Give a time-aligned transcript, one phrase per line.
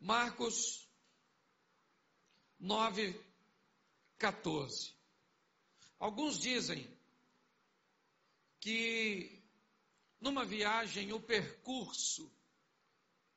[0.00, 0.88] Marcos
[2.58, 3.20] 9,
[4.18, 4.94] 14.
[5.98, 6.88] Alguns dizem
[8.58, 9.42] que
[10.20, 12.32] numa viagem o percurso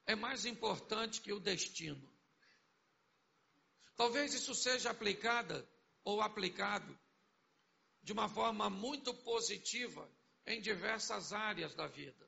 [0.05, 2.11] é mais importante que o destino.
[3.95, 5.67] Talvez isso seja aplicada
[6.03, 6.97] ou aplicado
[8.01, 10.09] de uma forma muito positiva
[10.45, 12.27] em diversas áreas da vida.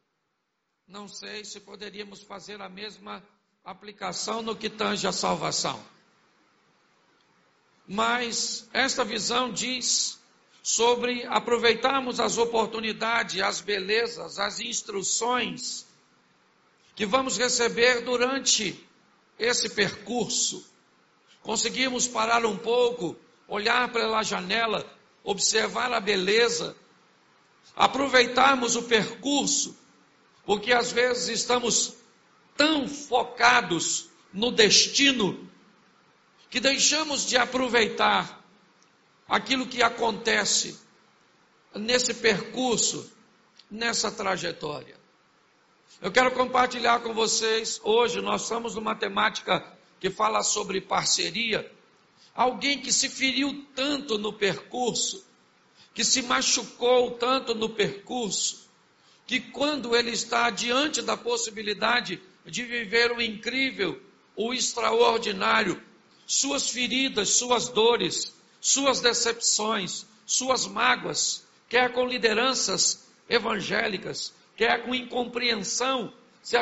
[0.87, 3.27] Não sei se poderíamos fazer a mesma
[3.63, 5.83] aplicação no que tange a salvação.
[7.87, 10.19] Mas esta visão diz
[10.61, 15.85] sobre aproveitarmos as oportunidades, as belezas, as instruções
[16.95, 18.87] que vamos receber durante
[19.37, 20.65] esse percurso.
[21.41, 23.15] Conseguimos parar um pouco,
[23.47, 24.85] olhar pela janela,
[25.23, 26.75] observar a beleza,
[27.75, 29.77] aproveitarmos o percurso,
[30.45, 31.95] porque às vezes estamos
[32.55, 35.49] tão focados no destino
[36.49, 38.43] que deixamos de aproveitar
[39.27, 40.79] aquilo que acontece
[41.73, 43.11] nesse percurso,
[43.69, 45.02] nessa trajetória.
[46.03, 49.65] Eu quero compartilhar com vocês, hoje nós estamos numa temática
[50.01, 51.71] que fala sobre parceria.
[52.35, 55.25] Alguém que se feriu tanto no percurso,
[55.93, 58.69] que se machucou tanto no percurso,
[59.25, 63.97] que quando ele está diante da possibilidade de viver o incrível,
[64.35, 65.81] o extraordinário,
[66.27, 76.13] suas feridas, suas dores, suas decepções, suas mágoas, quer com lideranças evangélicas, quer com incompreensão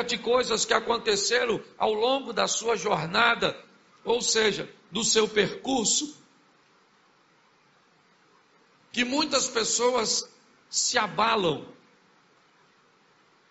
[0.06, 3.58] de coisas que aconteceram ao longo da sua jornada,
[4.04, 6.16] ou seja, do seu percurso,
[8.92, 10.28] que muitas pessoas
[10.70, 11.66] se abalam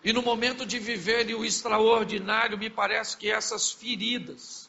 [0.04, 4.68] e no momento de viver o extraordinário, me parece que essas feridas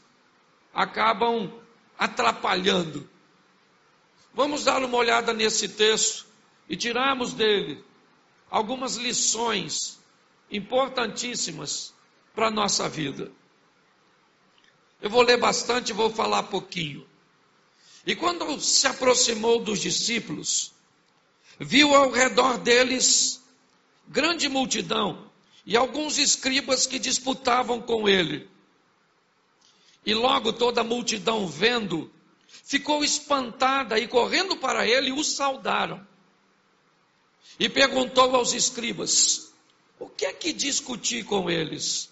[0.73, 1.51] acabam
[1.97, 3.09] atrapalhando.
[4.33, 6.27] Vamos dar uma olhada nesse texto
[6.69, 7.83] e tirarmos dele
[8.53, 9.99] algumas lições
[10.51, 11.91] importantíssimas
[12.35, 13.31] para a nossa vida.
[15.01, 17.03] Eu vou ler bastante e vou falar pouquinho.
[18.05, 20.71] E quando se aproximou dos discípulos,
[21.59, 23.41] viu ao redor deles
[24.07, 25.31] grande multidão
[25.65, 28.47] e alguns escribas que disputavam com ele.
[30.05, 32.13] E logo toda a multidão vendo,
[32.63, 36.12] ficou espantada e correndo para ele o saudaram.
[37.59, 39.53] E perguntou aos escribas:
[39.99, 42.11] O que é que discuti com eles?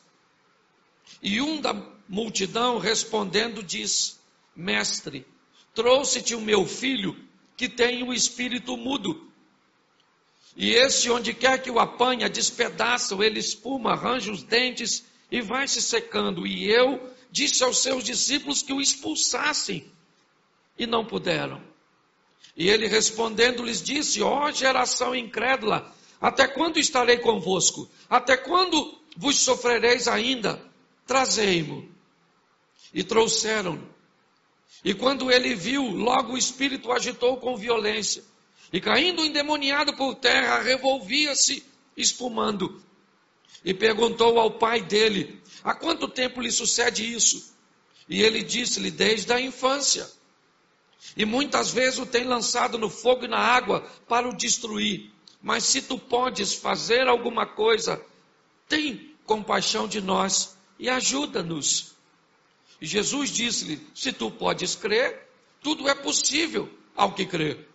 [1.21, 1.73] E um da
[2.07, 4.19] multidão respondendo diz:
[4.55, 5.25] Mestre,
[5.73, 7.17] trouxe-te o meu filho
[7.57, 9.31] que tem o espírito mudo
[10.55, 15.67] e esse, onde quer que o apanha, despedaça, ele espuma, arranja os dentes e vai
[15.67, 16.45] se secando.
[16.45, 19.89] E eu disse aos seus discípulos que o expulsassem,
[20.77, 21.61] e não puderam.
[22.55, 27.89] E ele respondendo lhes disse: Ó oh, geração incrédula, até quando estarei convosco?
[28.09, 30.61] Até quando vos sofrereis ainda?
[31.05, 31.89] Trazei-mo.
[32.93, 33.81] E trouxeram.
[34.83, 38.23] E quando ele viu, logo o espírito agitou com violência
[38.71, 41.63] e caindo endemoniado por terra, revolvia-se,
[41.95, 42.81] espumando.
[43.65, 47.53] E perguntou ao pai dele: Há quanto tempo lhe sucede isso?
[48.07, 50.09] E ele disse-lhe: Desde a infância.
[51.15, 55.11] E muitas vezes o tem lançado no fogo e na água para o destruir.
[55.41, 58.01] Mas se tu podes fazer alguma coisa,
[58.67, 61.95] tem compaixão de nós e ajuda-nos.
[62.81, 65.27] Jesus disse-lhe: Se tu podes crer,
[65.61, 67.67] tudo é possível ao que crer.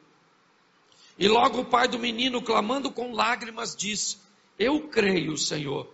[1.19, 4.19] E logo o pai do menino, clamando com lágrimas, disse:
[4.59, 5.93] Eu creio, Senhor,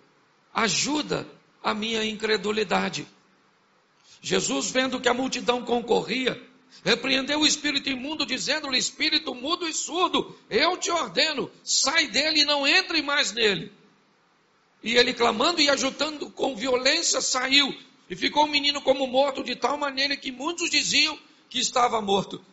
[0.53, 1.27] ajuda
[1.63, 3.07] a minha incredulidade.
[4.21, 6.41] Jesus, vendo que a multidão concorria,
[6.85, 12.45] repreendeu o espírito imundo, dizendo-lhe: Espírito mudo e surdo, eu te ordeno, sai dele e
[12.45, 13.73] não entre mais nele.
[14.83, 17.73] E ele, clamando e ajudando com violência, saiu.
[18.11, 22.45] E ficou o menino como morto, de tal maneira que muitos diziam que estava morto.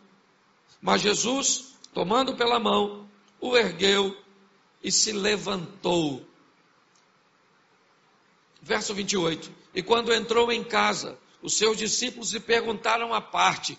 [0.80, 3.08] Mas Jesus, tomando pela mão,
[3.40, 4.16] o ergueu
[4.82, 6.24] e se levantou.
[8.62, 9.50] Verso 28.
[9.74, 13.78] E quando entrou em casa, os seus discípulos lhe perguntaram à parte: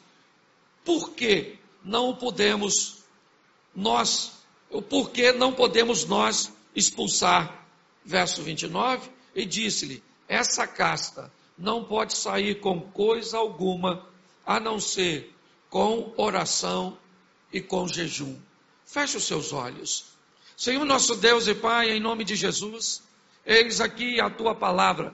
[0.83, 3.03] por que não podemos
[3.75, 4.33] nós,
[4.69, 7.65] o porquê não podemos nós expulsar?
[8.03, 9.09] Verso 29.
[9.35, 14.07] E disse-lhe: essa casta não pode sair com coisa alguma
[14.45, 15.35] a não ser
[15.69, 16.97] com oração
[17.51, 18.37] e com jejum.
[18.85, 20.05] Feche os seus olhos.
[20.55, 23.03] Senhor nosso Deus e Pai, em nome de Jesus,
[23.45, 25.13] eis aqui a tua palavra.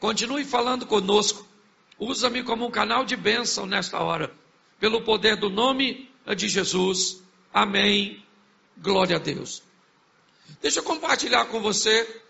[0.00, 1.46] Continue falando conosco.
[1.98, 4.34] Usa-me como um canal de bênção nesta hora,
[4.78, 7.22] pelo poder do nome de Jesus.
[7.52, 8.24] Amém.
[8.78, 9.62] Glória a Deus.
[10.60, 12.22] Deixa eu compartilhar com você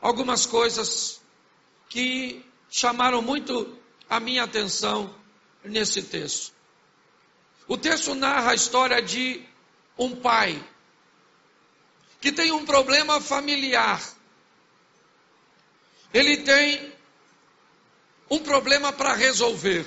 [0.00, 1.20] algumas coisas
[1.88, 3.78] que chamaram muito
[4.08, 5.14] a minha atenção
[5.64, 6.52] nesse texto.
[7.66, 9.42] O texto narra a história de
[9.98, 10.62] um pai
[12.20, 14.02] que tem um problema familiar.
[16.12, 16.92] Ele tem
[18.30, 19.86] um problema para resolver.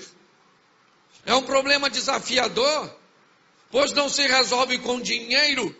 [1.27, 2.89] É um problema desafiador,
[3.69, 5.75] pois não se resolve com dinheiro.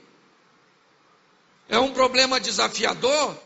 [1.69, 3.41] É um problema desafiador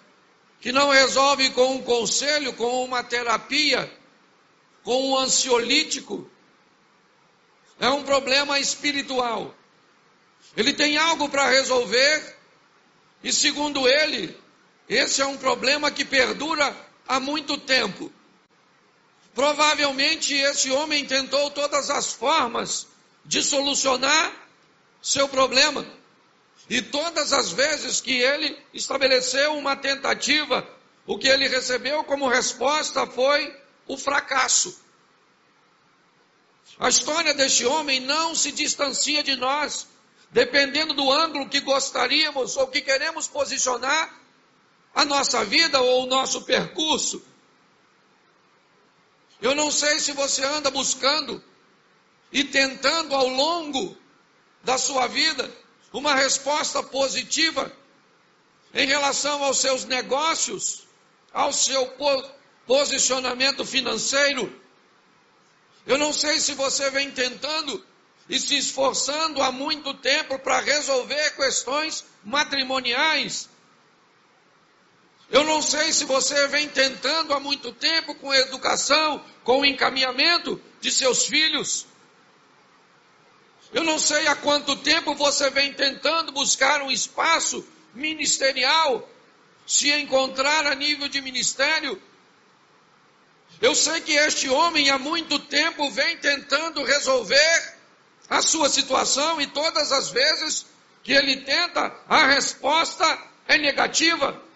[0.59, 3.88] que não resolve com um conselho, com uma terapia,
[4.83, 6.27] com um ansiolítico.
[7.80, 9.53] É um problema espiritual.
[10.57, 12.36] Ele tem algo para resolver,
[13.24, 14.36] e segundo ele,
[14.89, 16.75] esse é um problema que perdura
[17.07, 18.12] há muito tempo.
[19.33, 22.88] Provavelmente esse homem tentou todas as formas
[23.25, 24.33] de solucionar
[25.01, 25.86] seu problema.
[26.69, 30.68] E todas as vezes que ele estabeleceu uma tentativa,
[31.06, 33.56] o que ele recebeu como resposta foi
[33.88, 34.80] o fracasso.
[36.80, 39.88] A história deste homem não se distancia de nós,
[40.31, 44.19] dependendo do ângulo que gostaríamos ou que queremos posicionar
[44.94, 47.24] a nossa vida ou o nosso percurso.
[49.42, 51.44] Eu não sei se você anda buscando
[52.32, 53.98] e tentando ao longo
[54.64, 55.52] da sua vida
[55.92, 57.72] uma resposta positiva
[58.74, 60.84] em relação aos seus negócios,
[61.34, 61.92] ao seu
[62.68, 64.62] posicionamento financeiro.
[65.86, 67.84] Eu não sei se você vem tentando
[68.30, 73.50] e se esforçando há muito tempo para resolver questões matrimoniais.
[75.31, 79.66] Eu não sei se você vem tentando há muito tempo com a educação, com o
[79.66, 81.88] encaminhamento de seus filhos.
[83.72, 89.10] Eu não sei há quanto tempo você vem tentando buscar um espaço ministerial,
[89.66, 92.01] se encontrar a nível de ministério.
[93.62, 97.77] Eu sei que este homem há muito tempo vem tentando resolver
[98.30, 100.66] a sua situação e todas as vezes
[101.04, 103.18] que ele tenta, a resposta
[103.48, 104.50] é negativa.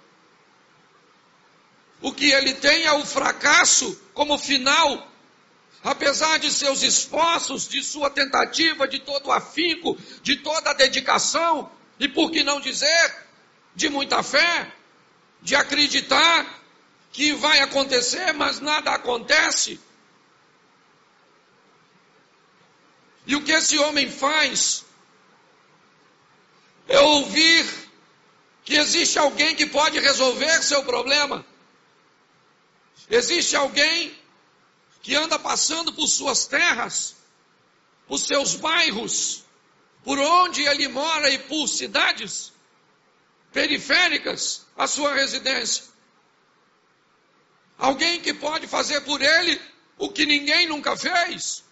[2.06, 5.12] O que ele tem é o fracasso como final
[5.84, 11.72] apesar de seus esforços, de sua tentativa, de todo o afinco, de toda a dedicação,
[12.00, 13.16] e por que não dizer,
[13.75, 14.72] de muita fé,
[15.42, 16.62] de acreditar
[17.12, 19.80] que vai acontecer, mas nada acontece.
[23.25, 24.86] E o que esse homem faz
[26.88, 27.66] é ouvir
[28.63, 31.46] que existe alguém que pode resolver seu problema.
[33.10, 34.18] Existe alguém
[35.02, 37.16] que anda passando por suas terras,
[38.07, 39.44] por seus bairros,
[40.04, 42.52] por onde ele mora e por cidades
[43.52, 45.86] periféricas à sua residência.
[47.78, 49.62] Alguém que pode fazer por ele
[49.98, 51.64] o que ninguém nunca fez.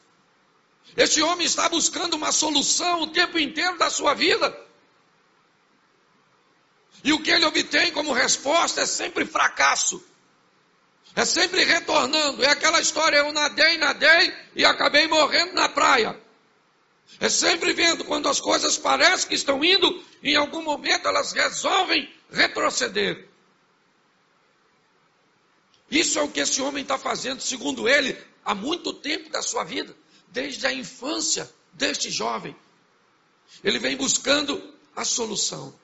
[0.96, 4.56] Este homem está buscando uma solução o tempo inteiro da sua vida.
[7.04, 10.04] E o que ele obtém como resposta é sempre fracasso.
[11.16, 12.44] É sempre retornando.
[12.44, 16.20] É aquela história: eu nadei, nadei e acabei morrendo na praia.
[17.20, 22.12] É sempre vendo quando as coisas parecem que estão indo, em algum momento elas resolvem
[22.32, 23.30] retroceder.
[25.92, 29.64] Isso é o que esse homem está fazendo, segundo ele, há muito tempo da sua
[29.64, 29.96] vida,
[30.30, 32.56] desde a infância deste jovem.
[33.64, 35.78] Ele vem buscando a solução.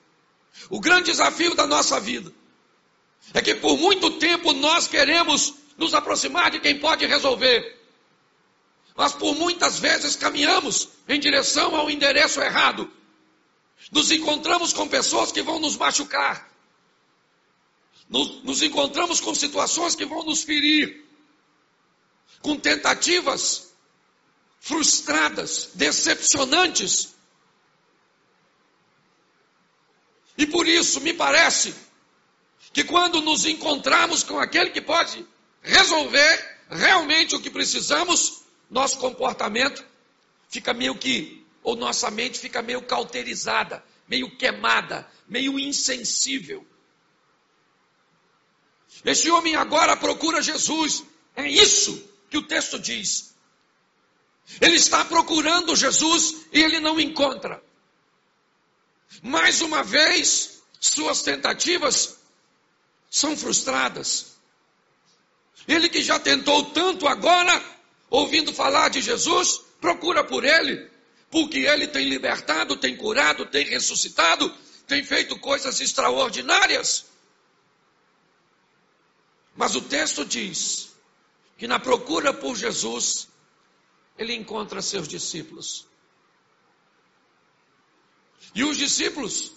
[0.68, 2.32] O grande desafio da nossa vida
[3.34, 7.78] é que por muito tempo nós queremos nos aproximar de quem pode resolver.
[8.96, 12.90] Mas por muitas vezes caminhamos em direção ao endereço errado.
[13.90, 16.50] Nos encontramos com pessoas que vão nos machucar.
[18.08, 21.04] Nos, nos encontramos com situações que vão nos ferir.
[22.42, 23.72] Com tentativas
[24.58, 27.14] frustradas, decepcionantes.
[30.36, 31.74] E por isso, me parece
[32.72, 35.26] que quando nos encontramos com aquele que pode
[35.62, 39.84] resolver realmente o que precisamos, nosso comportamento
[40.48, 46.66] fica meio que, ou nossa mente fica meio cauterizada, meio queimada, meio insensível.
[49.04, 51.04] Este homem agora procura Jesus.
[51.34, 53.34] É isso que o texto diz.
[54.60, 57.62] Ele está procurando Jesus e ele não encontra.
[59.22, 62.19] Mais uma vez, suas tentativas
[63.10, 64.36] são frustradas.
[65.66, 67.62] Ele que já tentou tanto agora,
[68.08, 70.88] ouvindo falar de Jesus, procura por ele,
[71.30, 74.48] porque ele tem libertado, tem curado, tem ressuscitado,
[74.86, 77.06] tem feito coisas extraordinárias.
[79.56, 80.90] Mas o texto diz
[81.58, 83.28] que na procura por Jesus,
[84.16, 85.86] ele encontra seus discípulos.
[88.54, 89.52] E os discípulos,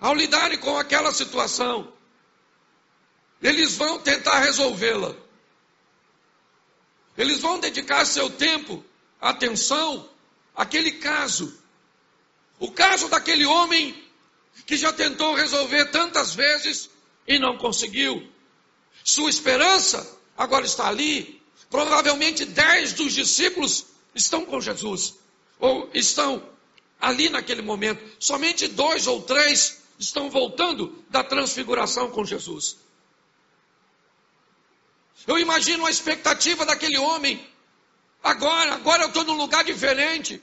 [0.00, 1.92] ao lidarem com aquela situação,
[3.42, 5.14] eles vão tentar resolvê-la.
[7.16, 8.84] Eles vão dedicar seu tempo,
[9.20, 10.08] atenção,
[10.54, 11.56] àquele caso.
[12.58, 14.04] O caso daquele homem
[14.66, 16.90] que já tentou resolver tantas vezes
[17.26, 18.26] e não conseguiu.
[19.04, 21.40] Sua esperança agora está ali.
[21.70, 25.14] Provavelmente dez dos discípulos estão com Jesus,
[25.60, 26.42] ou estão
[27.00, 28.02] ali naquele momento.
[28.18, 32.76] Somente dois ou três estão voltando da transfiguração com Jesus.
[35.26, 37.46] Eu imagino a expectativa daquele homem.
[38.22, 40.42] Agora, agora eu estou num lugar diferente.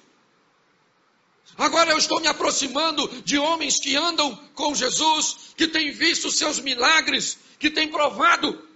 [1.57, 6.59] Agora eu estou me aproximando de homens que andam com Jesus, que têm visto seus
[6.59, 8.67] milagres, que têm provado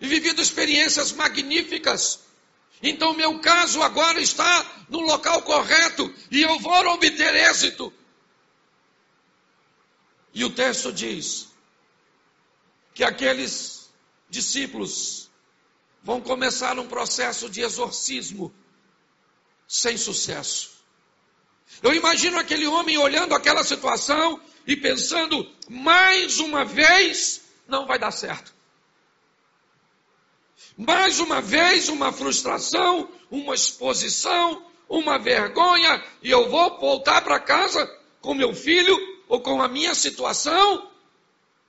[0.00, 2.20] e vivido experiências magníficas.
[2.82, 7.92] Então, meu caso agora está no local correto e eu vou obter êxito.
[10.32, 11.48] E o texto diz
[12.94, 13.79] que aqueles
[14.30, 15.28] discípulos
[16.02, 18.54] vão começar um processo de exorcismo
[19.68, 20.70] sem sucesso.
[21.82, 28.10] Eu imagino aquele homem olhando aquela situação e pensando, mais uma vez, não vai dar
[28.10, 28.54] certo.
[30.76, 37.86] Mais uma vez, uma frustração, uma exposição, uma vergonha, e eu vou voltar para casa
[38.20, 38.96] com meu filho
[39.28, 40.90] ou com a minha situação,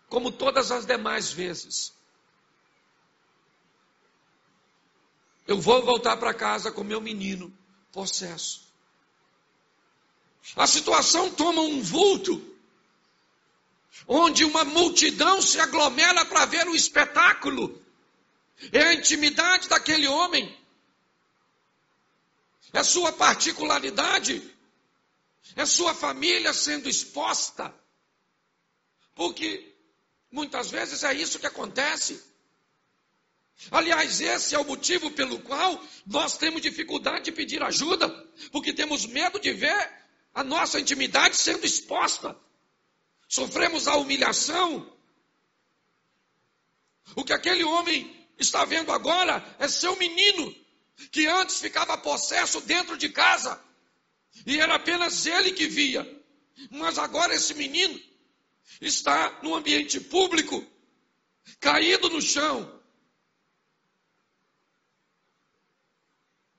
[0.10, 1.94] como todas as demais vezes.
[5.48, 7.54] Eu vou voltar para casa com meu menino
[7.92, 8.72] possesso.
[10.56, 12.44] A situação toma um vulto,
[14.08, 17.82] onde uma multidão se aglomera para ver o espetáculo.
[18.72, 20.56] É a intimidade daquele homem,
[22.74, 24.42] é sua particularidade,
[25.56, 27.74] é sua família sendo exposta.
[29.16, 29.76] Porque
[30.32, 32.24] muitas vezes é isso que acontece.
[33.70, 38.10] Aliás, esse é o motivo pelo qual nós temos dificuldade de pedir ajuda,
[38.52, 39.92] porque temos medo de ver
[40.34, 42.36] a nossa intimidade sendo exposta.
[43.28, 44.92] Sofremos a humilhação.
[47.16, 50.56] O que aquele homem está vendo agora é seu menino,
[51.12, 53.62] que antes ficava possesso dentro de casa,
[54.46, 56.20] e era apenas ele que via.
[56.70, 58.00] Mas agora esse menino
[58.80, 60.66] está no ambiente público,
[61.60, 62.81] caído no chão.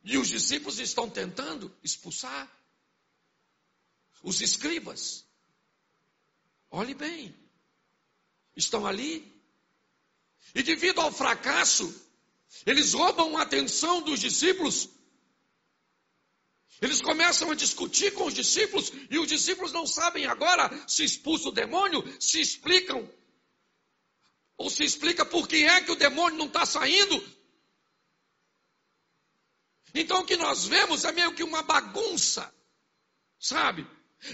[0.04, 2.50] E os discípulos estão tentando expulsar.
[4.22, 5.24] Os escribas,
[6.70, 7.34] olhe bem,
[8.56, 9.30] estão ali.
[10.54, 11.92] E devido ao fracasso,
[12.66, 14.88] eles roubam a atenção dos discípulos.
[16.80, 21.48] Eles começam a discutir com os discípulos e os discípulos não sabem agora se expulsa
[21.48, 23.08] o demônio, se explicam.
[24.56, 27.41] Ou se explica por que é que o demônio não está saindo.
[29.94, 32.52] Então o que nós vemos é meio que uma bagunça,
[33.38, 33.86] sabe?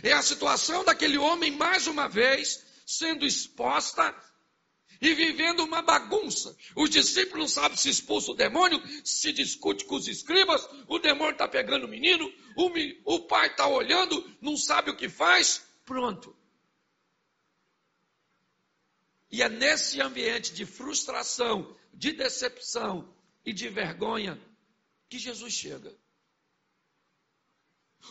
[0.02, 4.14] É a situação daquele homem, mais uma vez, sendo exposta
[5.00, 6.56] e vivendo uma bagunça.
[6.76, 11.32] Os discípulos não sabem se expulsa o demônio, se discute com os escribas, o demônio
[11.32, 16.36] está pegando o menino, o, o pai está olhando, não sabe o que faz, pronto.
[19.30, 24.40] E é nesse ambiente de frustração, de decepção e de vergonha
[25.08, 25.96] que Jesus chega.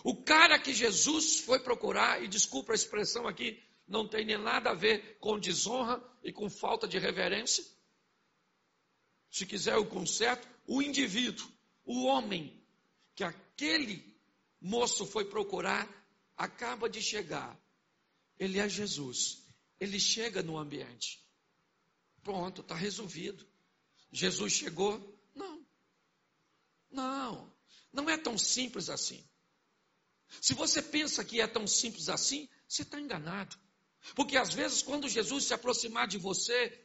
[0.04, 4.72] O cara que Jesus foi procurar, e desculpa a expressão aqui, não tem nem nada
[4.72, 7.64] a ver com desonra e com falta de reverência.
[9.32, 11.48] Se quiser o conserto, o indivíduo,
[11.86, 12.62] o homem
[13.16, 14.04] que aquele
[14.60, 15.88] moço foi procurar,
[16.36, 17.58] acaba de chegar.
[18.38, 19.44] Ele é Jesus.
[19.80, 21.26] Ele chega no ambiente.
[22.24, 23.48] Pronto, está resolvido.
[24.12, 25.17] Jesus chegou?
[26.90, 27.54] Não.
[27.92, 28.10] Não.
[28.10, 29.28] É tão simples assim.
[30.42, 33.58] Se você pensa que é tão simples assim, você está enganado.
[34.16, 36.84] Porque às vezes, quando Jesus se aproximar de você,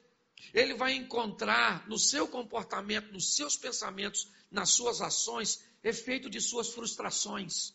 [0.53, 6.69] ele vai encontrar no seu comportamento, nos seus pensamentos, nas suas ações, efeito de suas
[6.69, 7.75] frustrações.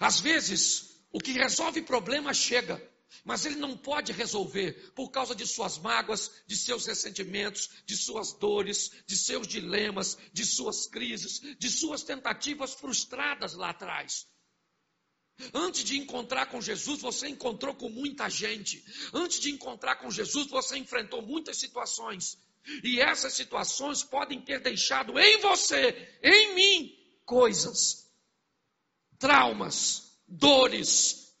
[0.00, 2.80] Às vezes, o que resolve problema chega,
[3.24, 8.32] mas ele não pode resolver por causa de suas mágoas, de seus ressentimentos, de suas
[8.32, 14.26] dores, de seus dilemas, de suas crises, de suas tentativas frustradas lá atrás.
[15.52, 18.84] Antes de encontrar com Jesus, você encontrou com muita gente.
[19.12, 22.38] Antes de encontrar com Jesus, você enfrentou muitas situações.
[22.84, 28.08] E essas situações podem ter deixado em você, em mim, coisas,
[29.18, 31.31] traumas, dores.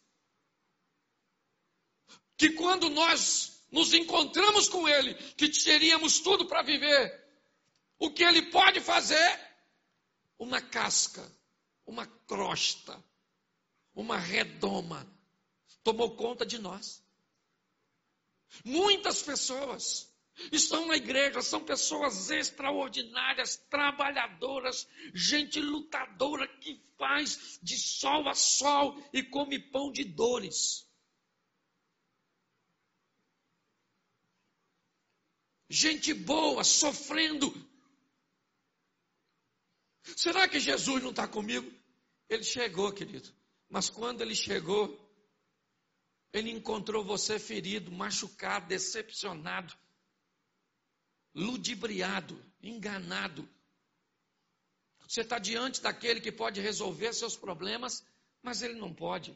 [2.42, 7.24] Que quando nós nos encontramos com Ele, que teríamos tudo para viver,
[8.00, 9.40] o que Ele pode fazer?
[10.36, 11.22] Uma casca,
[11.86, 13.00] uma crosta
[13.94, 15.06] uma redoma,
[15.82, 17.02] tomou conta de nós.
[18.64, 20.10] Muitas pessoas
[20.50, 29.02] estão na igreja, são pessoas extraordinárias, trabalhadoras, gente lutadora que faz de sol a sol
[29.12, 30.86] e come pão de dores.
[35.74, 37.50] Gente boa, sofrendo.
[40.14, 41.66] Será que Jesus não está comigo?
[42.28, 43.34] Ele chegou, querido.
[43.70, 45.00] Mas quando ele chegou,
[46.30, 49.74] ele encontrou você ferido, machucado, decepcionado,
[51.34, 53.48] ludibriado, enganado.
[55.08, 58.04] Você está diante daquele que pode resolver seus problemas,
[58.42, 59.34] mas ele não pode.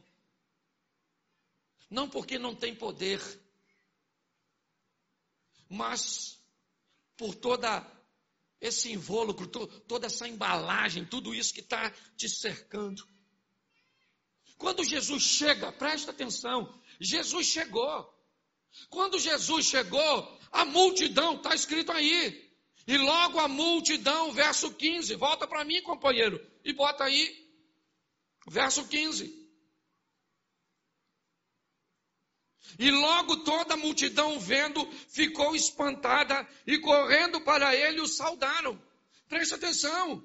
[1.88, 3.22] Não porque não tem poder,
[5.68, 6.38] mas
[7.16, 7.85] por toda
[8.61, 13.06] esse invólucro, toda essa embalagem, tudo isso que está te cercando.
[14.56, 18.14] Quando Jesus chega, presta atenção, Jesus chegou.
[18.88, 22.46] Quando Jesus chegou, a multidão, está escrito aí.
[22.87, 27.50] E logo a multidão, verso 15, volta para mim, companheiro, e bota aí,
[28.47, 29.46] verso 15.
[32.78, 38.80] E logo toda a multidão vendo, ficou espantada e correndo para ele o saudaram.
[39.28, 40.24] Preste atenção.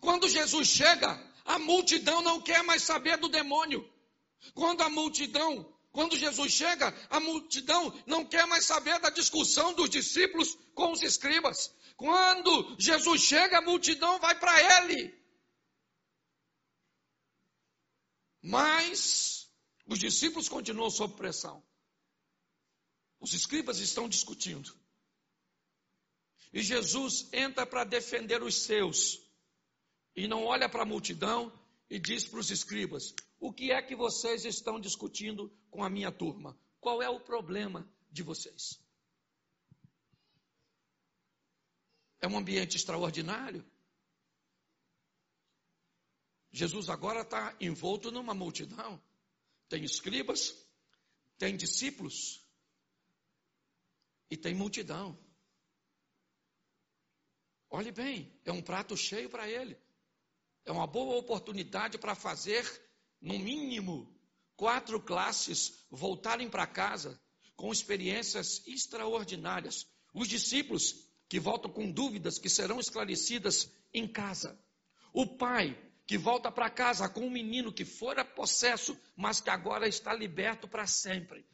[0.00, 3.88] Quando Jesus chega, a multidão não quer mais saber do demônio.
[4.54, 9.90] Quando a multidão, quando Jesus chega, a multidão não quer mais saber da discussão dos
[9.90, 11.74] discípulos com os escribas.
[11.96, 15.14] Quando Jesus chega, a multidão vai para ele.
[18.42, 19.43] Mas
[19.86, 21.62] os discípulos continuam sob pressão.
[23.20, 24.74] Os escribas estão discutindo.
[26.52, 29.20] E Jesus entra para defender os seus
[30.14, 31.52] e não olha para a multidão
[31.90, 36.12] e diz para os escribas: O que é que vocês estão discutindo com a minha
[36.12, 36.58] turma?
[36.80, 38.78] Qual é o problema de vocês?
[42.20, 43.64] É um ambiente extraordinário.
[46.50, 49.02] Jesus agora está envolto numa multidão.
[49.68, 50.54] Tem escribas,
[51.38, 52.44] tem discípulos
[54.30, 55.18] e tem multidão.
[57.70, 59.76] Olhe bem, é um prato cheio para ele.
[60.64, 62.64] É uma boa oportunidade para fazer,
[63.20, 64.14] no mínimo,
[64.56, 67.20] quatro classes voltarem para casa
[67.56, 69.86] com experiências extraordinárias.
[70.14, 74.58] Os discípulos que voltam com dúvidas que serão esclarecidas em casa.
[75.12, 79.88] O pai que volta para casa com um menino que fora possesso, mas que agora
[79.88, 81.46] está liberto para sempre.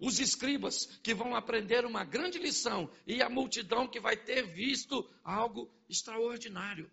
[0.00, 5.08] Os escribas que vão aprender uma grande lição e a multidão que vai ter visto
[5.22, 6.90] algo extraordinário.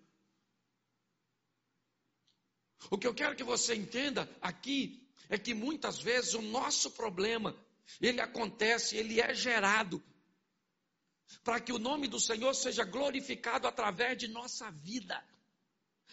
[2.92, 7.56] O que eu quero que você entenda aqui é que muitas vezes o nosso problema,
[8.00, 10.04] ele acontece, ele é gerado
[11.44, 15.24] para que o nome do Senhor seja glorificado através de nossa vida.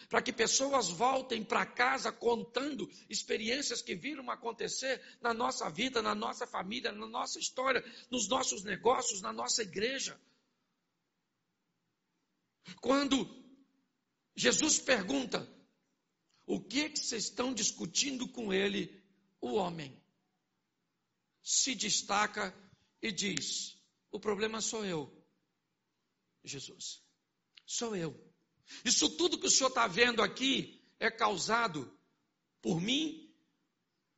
[0.09, 6.13] Para que pessoas voltem para casa contando experiências que viram acontecer na nossa vida, na
[6.13, 10.19] nossa família, na nossa história, nos nossos negócios, na nossa igreja.
[12.81, 13.27] Quando
[14.35, 15.47] Jesus pergunta:
[16.45, 19.03] o que, é que vocês estão discutindo com ele?
[19.41, 20.01] O homem
[21.41, 22.53] se destaca
[23.01, 23.77] e diz:
[24.11, 25.25] O problema sou eu,
[26.43, 27.03] Jesus.
[27.65, 28.24] Sou eu.
[28.83, 31.91] Isso tudo que o senhor está vendo aqui é causado
[32.61, 33.33] por mim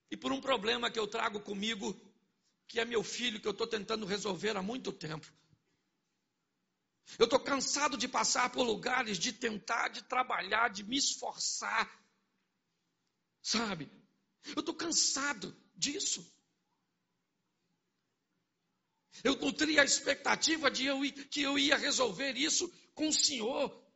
[0.09, 1.95] e por um problema que eu trago comigo,
[2.67, 5.31] que é meu filho, que eu estou tentando resolver há muito tempo.
[7.17, 11.89] Eu estou cansado de passar por lugares, de tentar, de trabalhar, de me esforçar
[13.47, 13.89] Sabe?
[14.47, 16.21] Eu estou cansado disso.
[19.23, 20.99] Eu nutria a expectativa de eu,
[21.31, 23.86] que eu ia resolver isso com o Senhor.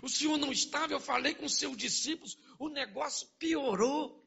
[0.00, 4.22] O Senhor não estava, eu falei com seus discípulos, o negócio piorou.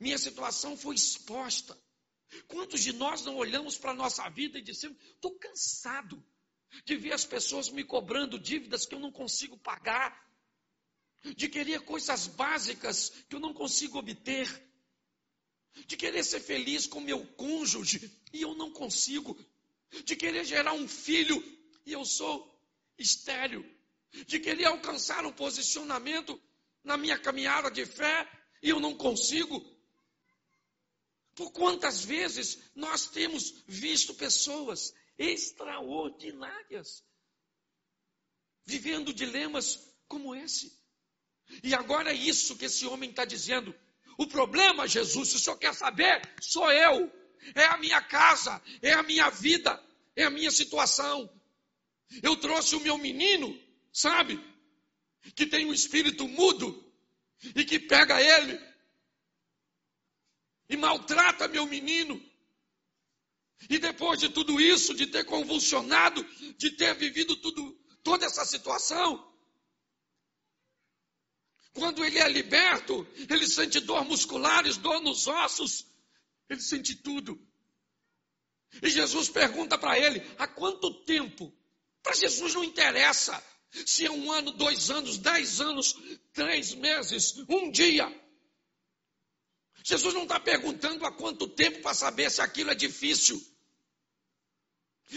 [0.00, 1.78] Minha situação foi exposta.
[2.46, 6.24] Quantos de nós não olhamos para a nossa vida e dissemos: estou cansado
[6.84, 10.26] de ver as pessoas me cobrando dívidas que eu não consigo pagar,
[11.36, 14.46] de querer coisas básicas que eu não consigo obter,
[15.86, 19.38] de querer ser feliz com meu cônjuge e eu não consigo,
[20.04, 21.42] de querer gerar um filho
[21.84, 22.57] e eu sou
[22.98, 23.64] estéril,
[24.26, 26.40] de querer alcançar um posicionamento
[26.82, 28.28] na minha caminhada de fé
[28.62, 29.64] e eu não consigo.
[31.34, 37.04] Por quantas vezes nós temos visto pessoas extraordinárias
[38.66, 40.76] vivendo dilemas como esse?
[41.62, 43.74] E agora é isso que esse homem está dizendo.
[44.18, 47.10] O problema, Jesus, se o senhor quer saber, sou eu.
[47.54, 49.80] É a minha casa, é a minha vida,
[50.16, 51.30] é a minha situação.
[52.22, 53.58] Eu trouxe o meu menino,
[53.92, 54.38] sabe?
[55.34, 56.92] Que tem um espírito mudo
[57.54, 58.58] e que pega ele
[60.68, 62.22] e maltrata meu menino.
[63.68, 66.22] E depois de tudo isso, de ter convulsionado,
[66.56, 69.26] de ter vivido tudo, toda essa situação,
[71.72, 75.86] quando ele é liberto, ele sente dor musculares, dor nos ossos,
[76.48, 77.40] ele sente tudo.
[78.82, 81.52] E Jesus pergunta para ele: há quanto tempo?
[82.08, 83.44] Para Jesus não interessa
[83.84, 85.94] se é um ano, dois anos, dez anos,
[86.32, 88.10] três meses, um dia.
[89.84, 93.38] Jesus não está perguntando há quanto tempo para saber se aquilo é difícil.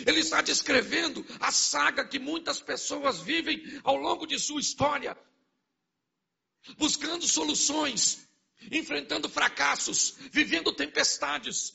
[0.05, 5.17] Ele está descrevendo a saga que muitas pessoas vivem ao longo de sua história
[6.77, 8.27] buscando soluções,
[8.69, 11.73] enfrentando fracassos, vivendo tempestades.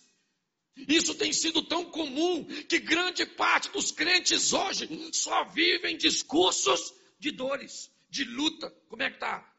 [0.77, 7.31] Isso tem sido tão comum que grande parte dos crentes hoje só vivem discursos de
[7.31, 8.71] dores, de luta.
[8.89, 9.55] Como é que tá?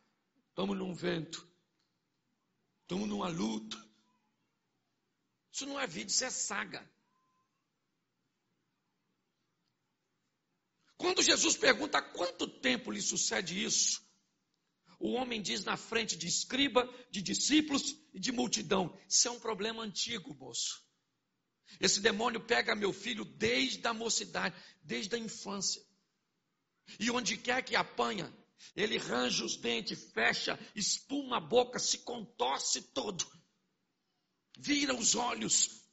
[0.49, 1.47] Estamos num vento.
[2.83, 3.77] Estamos numa luta.
[5.51, 6.87] Isso não é vida, isso é saga.
[10.97, 14.05] Quando Jesus pergunta há quanto tempo lhe sucede isso,
[14.99, 19.39] o homem diz na frente de escriba, de discípulos e de multidão: Isso é um
[19.39, 20.86] problema antigo, moço.
[21.79, 25.81] Esse demônio pega meu filho desde a mocidade, desde a infância.
[26.99, 28.33] E onde quer que apanha,
[28.75, 33.25] ele range os dentes, fecha, espuma a boca, se contorce todo,
[34.57, 35.83] vira os olhos.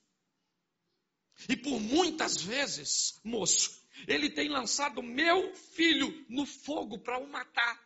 [1.48, 7.82] E por muitas vezes, moço, ele tem lançado meu filho no fogo para o matar.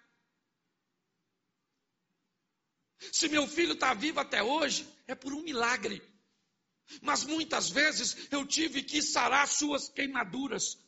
[3.12, 6.02] Se meu filho está vivo até hoje, é por um milagre.
[7.02, 10.78] Mas muitas vezes eu tive que sarar suas queimaduras.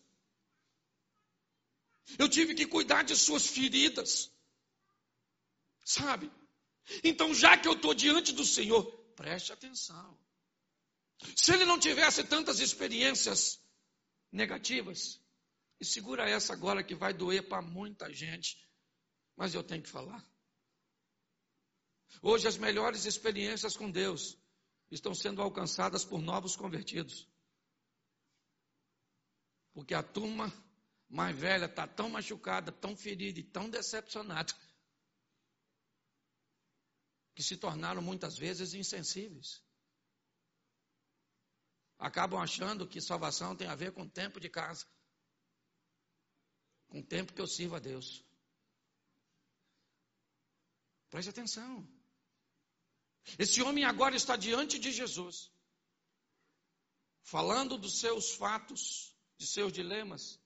[2.18, 4.30] Eu tive que cuidar de suas feridas.
[5.84, 6.30] Sabe?
[7.04, 8.84] Então, já que eu estou diante do Senhor,
[9.14, 10.18] preste atenção.
[11.36, 13.60] Se ele não tivesse tantas experiências
[14.32, 15.20] negativas,
[15.78, 18.58] e segura essa agora que vai doer para muita gente,
[19.36, 20.24] mas eu tenho que falar.
[22.22, 24.36] Hoje, as melhores experiências com Deus
[24.90, 27.28] estão sendo alcançadas por novos convertidos.
[29.72, 30.52] Porque a turma
[31.08, 34.52] mais velha está tão machucada, tão ferida e tão decepcionada,
[37.34, 39.62] que se tornaram muitas vezes insensíveis.
[41.98, 44.86] Acabam achando que salvação tem a ver com tempo de casa,
[46.88, 48.24] com o tempo que eu sirvo a Deus.
[51.10, 51.99] Preste atenção.
[53.38, 55.50] Esse homem agora está diante de Jesus,
[57.22, 60.40] falando dos seus fatos, de seus dilemas.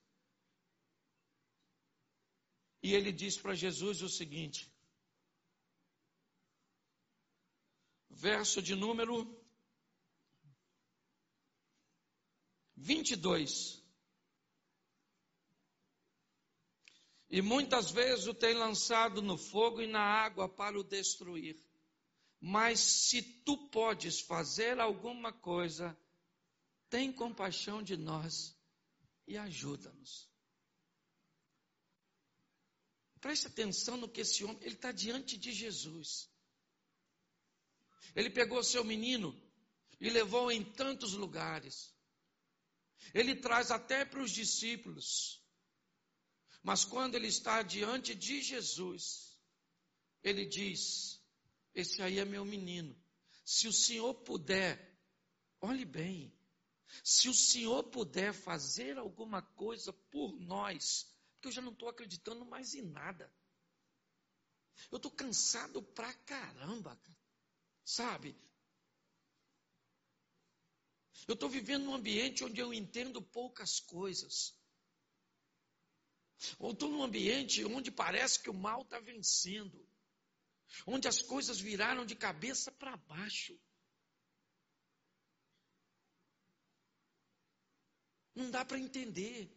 [2.81, 4.71] E ele diz para Jesus o seguinte:
[8.09, 9.43] verso de número
[12.75, 13.83] 22.
[17.29, 21.64] E muitas vezes o tem lançado no fogo e na água para o destruir.
[22.47, 25.97] Mas se tu podes fazer alguma coisa,
[26.91, 28.55] tem compaixão de nós
[29.25, 30.29] e ajuda-nos.
[33.19, 36.29] Preste atenção no que esse homem, ele está diante de Jesus.
[38.15, 39.35] Ele pegou seu menino
[39.99, 41.97] e levou em tantos lugares.
[43.11, 45.43] Ele traz até para os discípulos.
[46.61, 49.35] Mas quando ele está diante de Jesus,
[50.21, 51.24] ele diz:
[51.75, 52.95] esse aí é meu menino.
[53.43, 54.99] Se o senhor puder,
[55.61, 56.33] olhe bem,
[57.03, 62.45] Se o Senhor puder fazer alguma coisa por nós, porque eu já não estou acreditando
[62.45, 63.31] mais em nada.
[64.91, 67.17] Eu estou cansado pra caramba, cara.
[67.83, 68.35] sabe?
[71.27, 74.53] Eu estou vivendo num ambiente onde eu entendo poucas coisas.
[76.59, 79.87] Ou estou num ambiente onde parece que o mal está vencendo.
[80.85, 83.57] Onde as coisas viraram de cabeça para baixo.
[88.33, 89.49] Não dá para entender.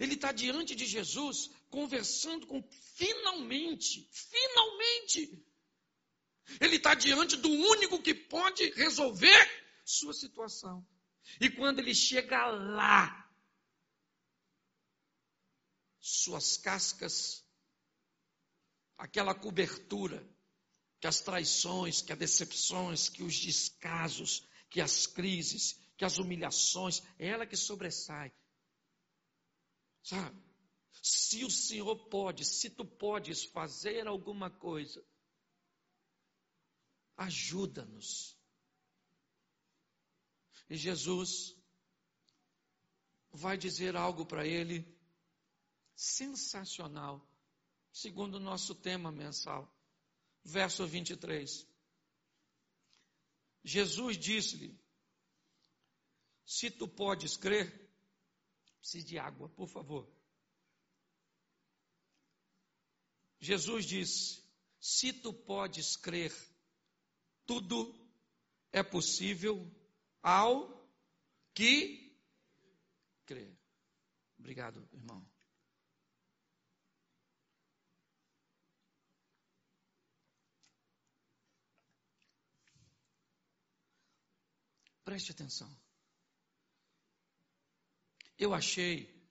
[0.00, 2.62] Ele está diante de Jesus, conversando com,
[2.96, 5.46] finalmente, finalmente,
[6.60, 10.86] ele está diante do único que pode resolver sua situação.
[11.40, 13.26] E quando ele chega lá,
[16.00, 17.45] suas cascas,
[18.96, 20.26] aquela cobertura,
[21.00, 27.02] que as traições, que as decepções, que os descasos, que as crises, que as humilhações,
[27.18, 28.32] é ela que sobressai.
[30.02, 30.40] Sabe?
[31.02, 35.04] Se o Senhor pode, se tu podes fazer alguma coisa,
[37.16, 38.36] ajuda-nos.
[40.68, 41.56] E Jesus
[43.30, 44.84] vai dizer algo para ele
[45.94, 47.26] sensacional,
[47.96, 49.66] segundo o nosso tema mensal.
[50.44, 51.66] Verso 23.
[53.64, 54.78] Jesus disse-lhe:
[56.44, 57.90] Se tu podes crer,
[58.78, 60.06] precise de água, por favor.
[63.40, 64.42] Jesus disse:
[64.78, 66.32] Se tu podes crer,
[67.46, 67.92] tudo
[68.72, 69.68] é possível
[70.22, 70.86] ao
[71.54, 72.14] que
[73.24, 73.56] crê.
[74.38, 75.35] Obrigado, irmão.
[85.06, 85.72] Preste atenção.
[88.36, 89.24] Eu achei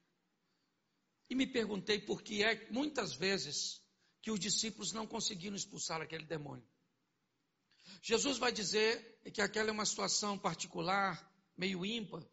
[1.30, 3.82] e me perguntei por que é muitas vezes
[4.22, 6.66] que os discípulos não conseguiram expulsar aquele demônio.
[8.02, 12.26] Jesus vai dizer que aquela é uma situação particular, meio ímpar,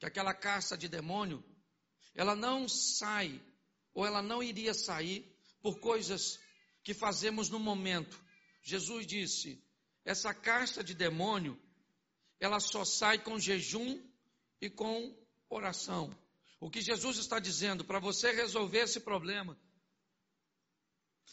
[0.00, 1.44] que aquela caça de demônio,
[2.16, 3.40] ela não sai,
[3.94, 5.24] ou ela não iria sair,
[5.62, 6.40] por coisas
[6.82, 8.20] que fazemos no momento.
[8.60, 9.64] Jesus disse:
[10.04, 11.56] essa casta de demônio,
[12.38, 14.02] ela só sai com jejum
[14.60, 15.16] e com
[15.48, 16.16] oração.
[16.60, 19.58] O que Jesus está dizendo para você resolver esse problema,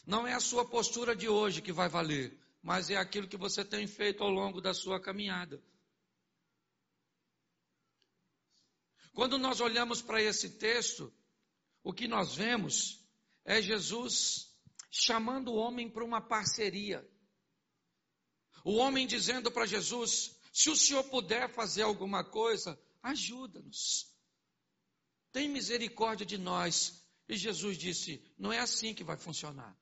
[0.06, 3.64] não é a sua postura de hoje que vai valer, mas é aquilo que você
[3.64, 5.62] tem feito ao longo da sua caminhada.
[9.14, 11.12] Quando nós olhamos para esse texto,
[11.82, 13.00] o que nós vemos
[13.44, 14.52] é Jesus
[14.90, 17.08] chamando o homem para uma parceria.
[18.64, 24.08] O homem dizendo para Jesus: se o Senhor puder fazer alguma coisa, ajuda-nos.
[25.32, 27.04] Tem misericórdia de nós.
[27.28, 29.76] E Jesus disse: não é assim que vai funcionar.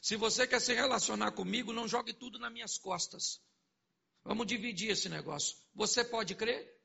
[0.00, 3.38] Se você quer se relacionar comigo, não jogue tudo nas minhas costas.
[4.24, 5.58] Vamos dividir esse negócio.
[5.74, 6.82] Você pode crer?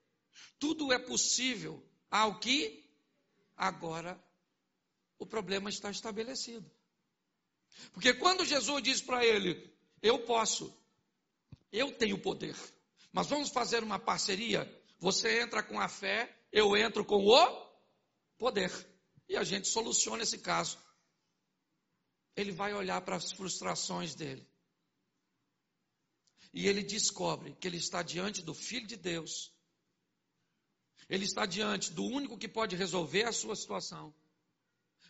[0.60, 2.94] Tudo é possível ao que
[3.56, 4.22] agora
[5.18, 6.70] o problema está estabelecido.
[7.94, 10.78] Porque quando Jesus diz para ele: Eu posso,
[11.72, 12.56] eu tenho poder,
[13.12, 14.68] mas vamos fazer uma parceria.
[15.00, 17.70] Você entra com a fé, eu entro com o
[18.38, 18.72] poder.
[19.28, 20.78] E a gente soluciona esse caso
[22.40, 24.48] ele vai olhar para as frustrações dele.
[26.54, 29.54] E ele descobre que ele está diante do Filho de Deus.
[31.10, 34.14] Ele está diante do único que pode resolver a sua situação.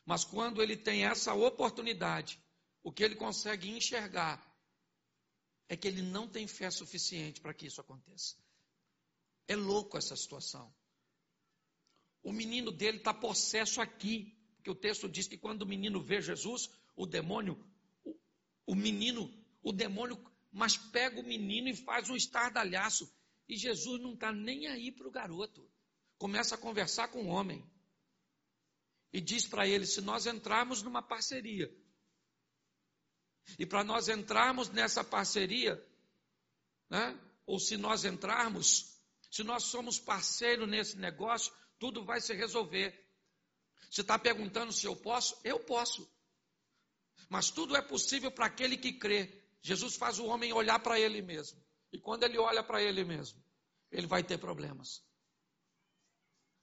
[0.05, 2.41] Mas quando ele tem essa oportunidade,
[2.83, 4.43] o que ele consegue enxergar
[5.69, 8.35] é que ele não tem fé suficiente para que isso aconteça.
[9.47, 10.73] É louco essa situação.
[12.23, 16.19] O menino dele está possesso aqui, porque o texto diz que quando o menino vê
[16.21, 17.63] Jesus, o demônio,
[18.03, 18.17] o,
[18.65, 20.19] o menino, o demônio,
[20.51, 23.09] mas pega o menino e faz um estardalhaço.
[23.47, 25.69] E Jesus não está nem aí para o garoto.
[26.17, 27.63] Começa a conversar com o homem.
[29.13, 31.71] E diz para ele: se nós entrarmos numa parceria,
[33.57, 35.83] e para nós entrarmos nessa parceria,
[36.89, 38.99] né, ou se nós entrarmos,
[39.31, 43.07] se nós somos parceiro nesse negócio, tudo vai se resolver.
[43.89, 45.39] Você está perguntando se eu posso?
[45.43, 46.07] Eu posso.
[47.29, 49.41] Mas tudo é possível para aquele que crê.
[49.61, 51.59] Jesus faz o homem olhar para ele mesmo.
[51.91, 53.41] E quando ele olha para ele mesmo,
[53.91, 55.03] ele vai ter problemas.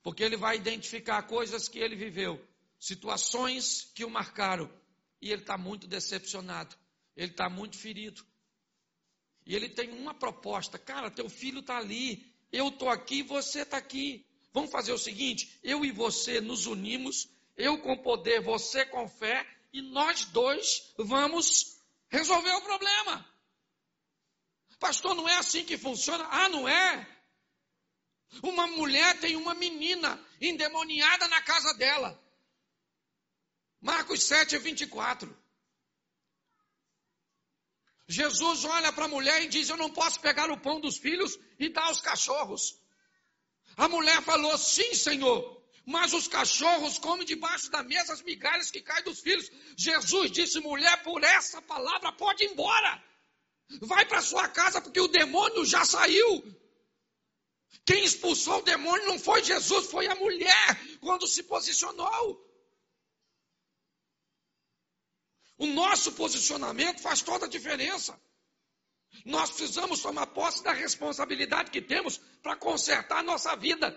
[0.03, 2.41] Porque ele vai identificar coisas que ele viveu,
[2.79, 4.73] situações que o marcaram.
[5.27, 6.77] E ele está muito decepcionado.
[7.17, 8.25] Ele está muito ferido.
[9.45, 13.77] E ele tem uma proposta: cara, teu filho está ali, eu estou aqui, você está
[13.77, 14.25] aqui.
[14.53, 19.45] Vamos fazer o seguinte: eu e você nos unimos, eu com poder, você com fé,
[19.73, 23.29] e nós dois vamos resolver o problema.
[24.79, 26.25] Pastor, não é assim que funciona?
[26.31, 27.05] Ah, não é?
[28.45, 32.26] Uma mulher tem uma menina endemoniada na casa dela.
[33.87, 35.33] Marcos 7, 24.
[38.09, 41.39] Jesus olha para a mulher e diz: Eu não posso pegar o pão dos filhos
[41.57, 42.77] e dar aos cachorros.
[43.77, 45.39] A mulher falou: Sim, Senhor,
[45.85, 49.49] mas os cachorros comem debaixo da mesa as migalhas que caem dos filhos.
[49.77, 53.05] Jesus disse: Mulher, por essa palavra pode ir embora.
[53.83, 56.45] Vai para sua casa porque o demônio já saiu.
[57.85, 62.46] Quem expulsou o demônio não foi Jesus, foi a mulher quando se posicionou.
[65.59, 68.19] O nosso posicionamento faz toda a diferença.
[69.25, 73.97] Nós precisamos tomar posse da responsabilidade que temos para consertar a nossa vida.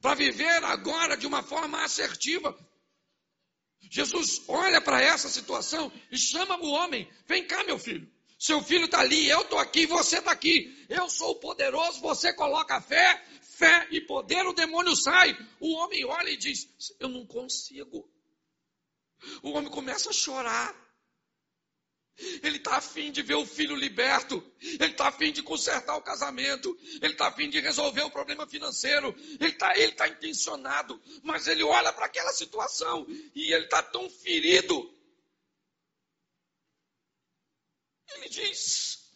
[0.00, 2.56] Para viver agora de uma forma assertiva.
[3.90, 8.10] Jesus olha para essa situação e chama o homem: vem cá, meu filho.
[8.38, 10.86] Seu filho está ali, eu estou aqui, você está aqui.
[10.88, 15.36] Eu sou o poderoso, você coloca fé, fé e poder, o demônio sai.
[15.58, 16.68] O homem olha e diz:
[17.00, 18.08] Eu não consigo.
[19.42, 20.74] O homem começa a chorar.
[22.42, 24.44] Ele está afim de ver o filho liberto.
[24.60, 26.76] Ele está afim de consertar o casamento.
[27.00, 29.14] Ele está afim de resolver o problema financeiro.
[29.38, 31.00] Ele está ele tá intencionado.
[31.22, 34.92] Mas ele olha para aquela situação e ele está tão ferido.
[38.16, 39.12] Ele diz: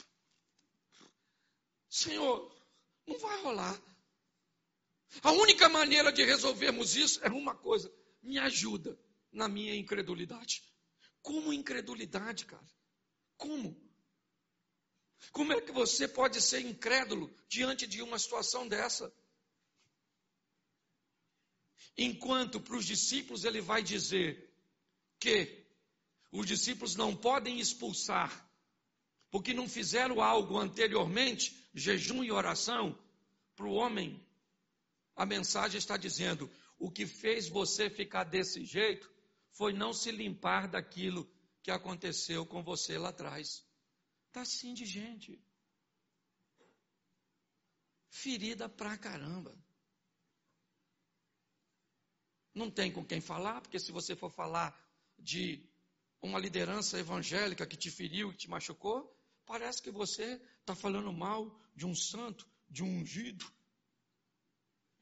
[1.89, 2.55] Senhor,
[3.07, 3.83] não vai rolar.
[5.23, 8.97] A única maneira de resolvermos isso é uma coisa: me ajuda
[9.33, 10.63] na minha incredulidade.
[11.23, 12.67] Como incredulidade, cara?
[13.37, 13.81] Como?
[15.31, 19.13] Como é que você pode ser incrédulo diante de uma situação dessa?
[21.97, 24.51] Enquanto para os discípulos ele vai dizer
[25.21, 25.65] que
[26.33, 28.51] os discípulos não podem expulsar,
[29.31, 32.99] porque não fizeram algo anteriormente, jejum e oração,
[33.55, 34.21] para o homem,
[35.15, 39.12] a mensagem está dizendo: o que fez você ficar desse jeito
[39.53, 41.31] foi não se limpar daquilo
[41.63, 43.65] que aconteceu com você lá atrás.
[44.29, 45.41] Está assim de gente.
[48.09, 49.57] Ferida pra caramba.
[52.55, 54.79] Não tem com quem falar, porque se você for falar
[55.19, 55.67] de
[56.21, 59.15] uma liderança evangélica que te feriu, que te machucou,
[59.47, 63.51] parece que você está falando mal de um santo, de um ungido.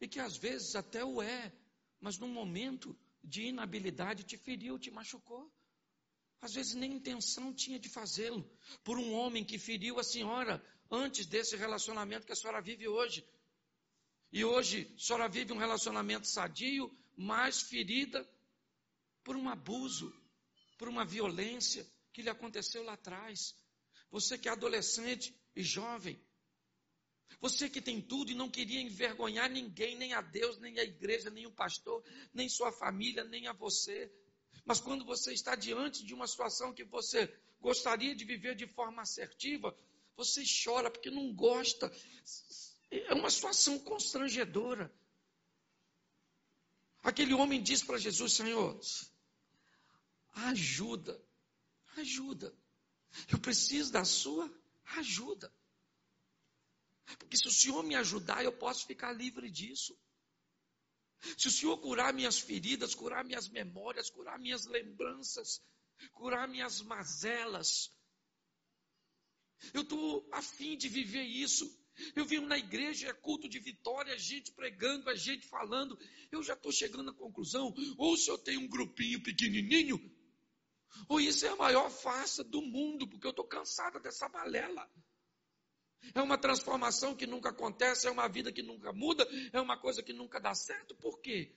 [0.00, 1.52] E que às vezes até o é,
[2.00, 5.52] mas no momento de inabilidade te feriu, te machucou.
[6.40, 8.48] Às vezes nem intenção tinha de fazê-lo.
[8.82, 13.24] Por um homem que feriu a senhora antes desse relacionamento que a senhora vive hoje.
[14.32, 18.26] E hoje a senhora vive um relacionamento sadio, mas ferida
[19.22, 20.14] por um abuso,
[20.78, 23.54] por uma violência que lhe aconteceu lá atrás.
[24.10, 26.20] Você que é adolescente e jovem,
[27.38, 31.30] você que tem tudo e não queria envergonhar ninguém, nem a Deus, nem a igreja,
[31.30, 34.12] nem o pastor, nem sua família, nem a você.
[34.64, 39.02] Mas quando você está diante de uma situação que você gostaria de viver de forma
[39.02, 39.76] assertiva,
[40.16, 41.90] você chora porque não gosta.
[42.90, 44.92] É uma situação constrangedora.
[47.02, 48.78] Aquele homem diz para Jesus: Senhor,
[50.34, 51.20] ajuda,
[51.96, 52.54] ajuda.
[53.32, 54.50] Eu preciso da sua
[54.96, 55.52] ajuda.
[57.18, 59.96] Porque se o Senhor me ajudar, eu posso ficar livre disso.
[61.36, 65.62] Se o Senhor curar minhas feridas, curar minhas memórias, curar minhas lembranças,
[66.12, 67.92] curar minhas mazelas,
[69.74, 71.78] eu estou afim de viver isso.
[72.16, 75.98] Eu venho na igreja, é culto de vitória, a gente pregando, a gente falando.
[76.32, 80.00] Eu já estou chegando à conclusão: ou se eu tenho um grupinho pequenininho,
[81.08, 84.90] ou isso é a maior farsa do mundo, porque eu estou cansada dessa balela.
[86.14, 90.02] É uma transformação que nunca acontece, é uma vida que nunca muda, é uma coisa
[90.02, 90.94] que nunca dá certo.
[90.96, 91.54] Por quê?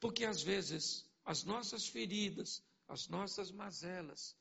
[0.00, 4.36] Porque às vezes as nossas feridas, as nossas mazelas,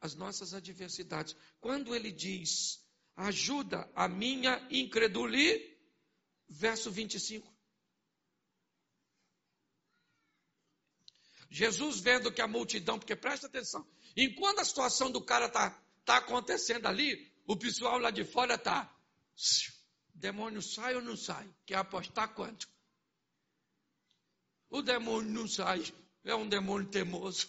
[0.00, 2.82] as nossas adversidades, quando ele diz,
[3.16, 5.68] ajuda a minha incredulidade,
[6.48, 7.48] verso 25.
[11.50, 16.16] Jesus vendo que a multidão, porque presta atenção, enquanto a situação do cara está está
[16.16, 18.92] acontecendo ali, o pessoal lá de fora está.
[20.14, 21.48] Demônio sai ou não sai?
[21.64, 22.68] Quer apostar quanto?
[24.68, 25.82] O demônio não sai,
[26.24, 27.48] é um demônio teimoso.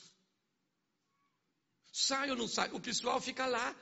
[1.91, 2.71] Sai ou não sai?
[2.71, 3.75] O pessoal fica lá.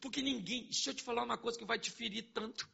[0.00, 0.64] Porque ninguém.
[0.64, 2.68] Deixa eu te falar uma coisa que vai te ferir tanto.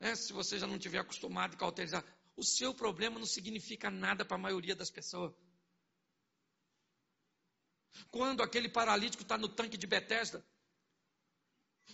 [0.00, 2.04] É, se você já não tiver acostumado a cauterizar.
[2.36, 5.34] O seu problema não significa nada para a maioria das pessoas.
[8.10, 10.44] Quando aquele paralítico está no tanque de Betesda,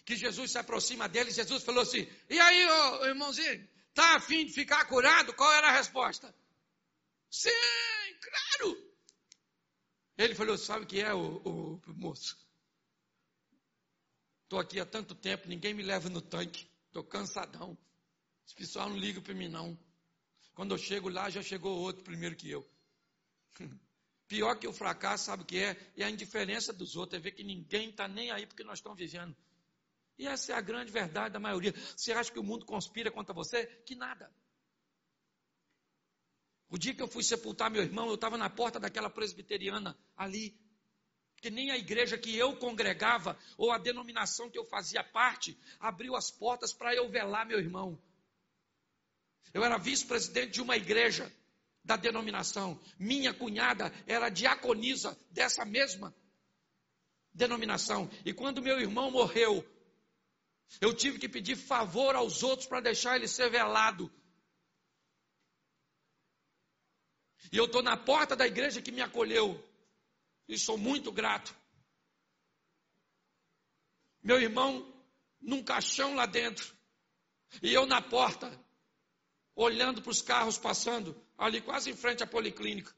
[0.04, 4.52] que Jesus se aproxima dele, Jesus falou assim: E aí, ô, irmãozinho, está afim de
[4.52, 5.34] ficar curado?
[5.34, 6.34] Qual era a resposta?
[7.30, 7.50] Sim,
[8.20, 8.92] claro.
[10.16, 12.36] Ele falou: Sabe o que é, o, o moço?
[14.44, 17.76] Estou aqui há tanto tempo, ninguém me leva no tanque, estou cansadão.
[18.46, 19.76] Esse pessoal não liga para mim, não.
[20.54, 22.66] Quando eu chego lá, já chegou outro primeiro que eu.
[24.28, 25.76] Pior que o fracasso, sabe o que é?
[25.96, 28.98] É a indiferença dos outros, é ver que ninguém está nem aí porque nós estamos
[28.98, 29.36] vivendo.
[30.18, 31.72] E essa é a grande verdade da maioria.
[31.96, 33.66] Você acha que o mundo conspira contra você?
[33.84, 34.32] Que nada.
[36.68, 40.58] O dia que eu fui sepultar meu irmão, eu estava na porta daquela presbiteriana ali.
[41.36, 46.16] Que nem a igreja que eu congregava, ou a denominação que eu fazia parte, abriu
[46.16, 48.00] as portas para eu velar meu irmão.
[49.52, 51.32] Eu era vice-presidente de uma igreja
[51.86, 52.78] da denominação.
[52.98, 56.14] Minha cunhada era diaconisa dessa mesma
[57.32, 58.10] denominação.
[58.24, 59.64] E quando meu irmão morreu,
[60.80, 64.12] eu tive que pedir favor aos outros para deixar ele ser velado.
[67.52, 69.64] E eu estou na porta da igreja que me acolheu.
[70.48, 71.56] E sou muito grato.
[74.22, 74.92] Meu irmão
[75.40, 76.74] num caixão lá dentro.
[77.62, 78.50] E eu na porta,
[79.56, 82.94] olhando para os carros passando ali quase em frente à policlínica,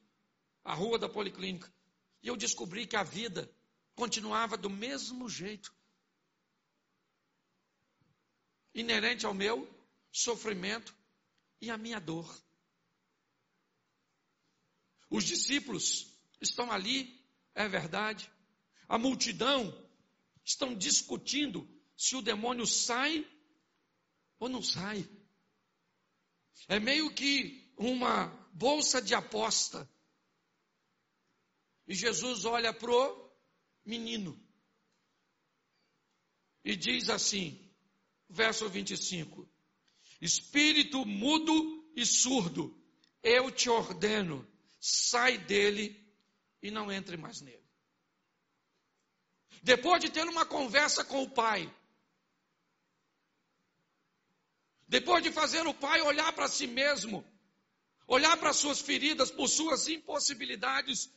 [0.65, 1.73] a rua da policlínica.
[2.21, 3.51] E eu descobri que a vida
[3.95, 5.73] continuava do mesmo jeito.
[8.75, 9.73] Inerente ao meu
[10.11, 10.95] sofrimento
[11.61, 12.29] e à minha dor.
[15.09, 18.31] Os discípulos estão ali, é verdade.
[18.89, 19.73] A multidão
[20.45, 23.27] estão discutindo se o demônio sai
[24.39, 25.09] ou não sai.
[26.67, 29.89] É meio que uma bolsa de aposta.
[31.87, 33.31] E Jesus olha pro
[33.85, 34.39] menino
[36.65, 37.59] e diz assim,
[38.29, 39.49] verso 25:
[40.21, 42.79] Espírito mudo e surdo,
[43.23, 44.47] eu te ordeno,
[44.79, 46.07] sai dele
[46.63, 47.67] e não entre mais nele.
[49.63, 51.75] Depois de ter uma conversa com o pai,
[54.89, 57.25] depois de fazer o pai olhar para si mesmo,
[58.07, 61.13] olhar para suas feridas, por suas impossibilidades,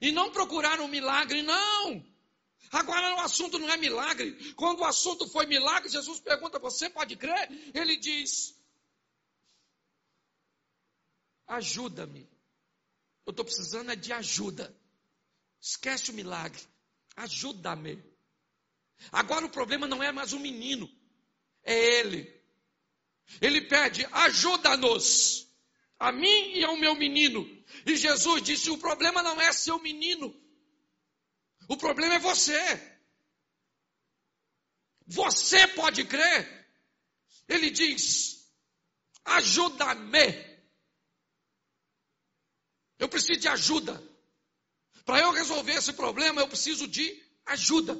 [0.00, 2.04] e não procurar um milagre, não.
[2.70, 4.52] Agora o assunto não é milagre.
[4.54, 7.48] Quando o assunto foi milagre, Jesus pergunta: Você pode crer?
[7.74, 8.54] Ele diz:
[11.46, 12.28] Ajuda-me.
[13.24, 14.74] Eu estou precisando é de ajuda.
[15.60, 16.62] Esquece o milagre.
[17.16, 18.02] Ajuda-me.
[19.12, 20.90] Agora o problema não é mais o menino,
[21.62, 22.37] é ele.
[23.40, 25.48] Ele pede: ajuda-nos
[25.98, 27.46] a mim e ao meu menino.
[27.86, 30.34] E Jesus disse: o problema não é seu menino,
[31.68, 32.98] o problema é você.
[35.06, 36.68] Você pode crer.
[37.48, 38.50] Ele diz:
[39.24, 40.48] ajuda-me.
[42.98, 44.02] Eu preciso de ajuda.
[45.04, 47.96] Para eu resolver esse problema, eu preciso de ajuda.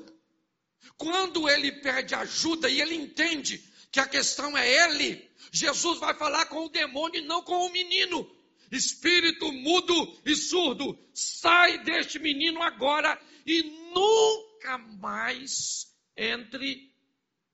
[0.96, 3.58] Quando ele pede ajuda e ele entende
[3.90, 7.72] que a questão é ele, Jesus vai falar com o demônio e não com o
[7.72, 8.28] menino.
[8.70, 13.62] Espírito mudo e surdo, sai deste menino agora e
[13.94, 16.92] nunca mais entre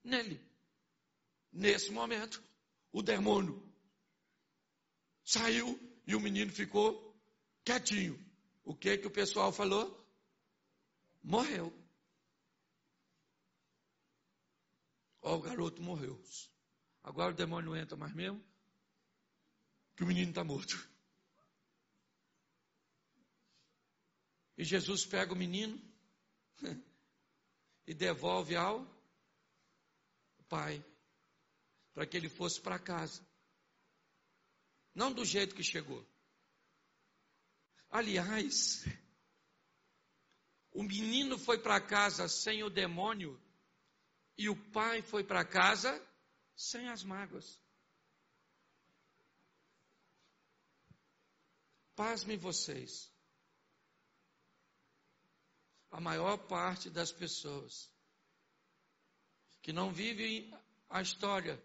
[0.03, 0.41] nele.
[1.53, 2.43] Nesse momento,
[2.91, 3.63] o demônio
[5.23, 7.17] saiu e o menino ficou
[7.63, 8.19] quietinho.
[8.65, 10.05] O que que o pessoal falou?
[11.23, 11.73] Morreu.
[15.25, 16.23] Ó, o garoto morreu.
[17.01, 18.43] Agora o demônio não entra mais mesmo,
[19.95, 20.87] que o menino está morto.
[24.55, 25.81] E Jesus pega o menino
[27.87, 28.85] e devolve ao
[30.47, 30.85] pai,
[31.91, 33.27] para que ele fosse para casa.
[34.93, 36.05] Não do jeito que chegou.
[37.89, 38.85] Aliás,
[40.71, 43.41] o menino foi para casa sem o demônio
[44.37, 45.91] e o pai foi para casa
[46.55, 47.61] sem as mágoas.
[51.95, 53.11] Pasmem vocês.
[55.91, 57.89] A maior parte das pessoas
[59.61, 60.53] que não vivem
[60.89, 61.61] a história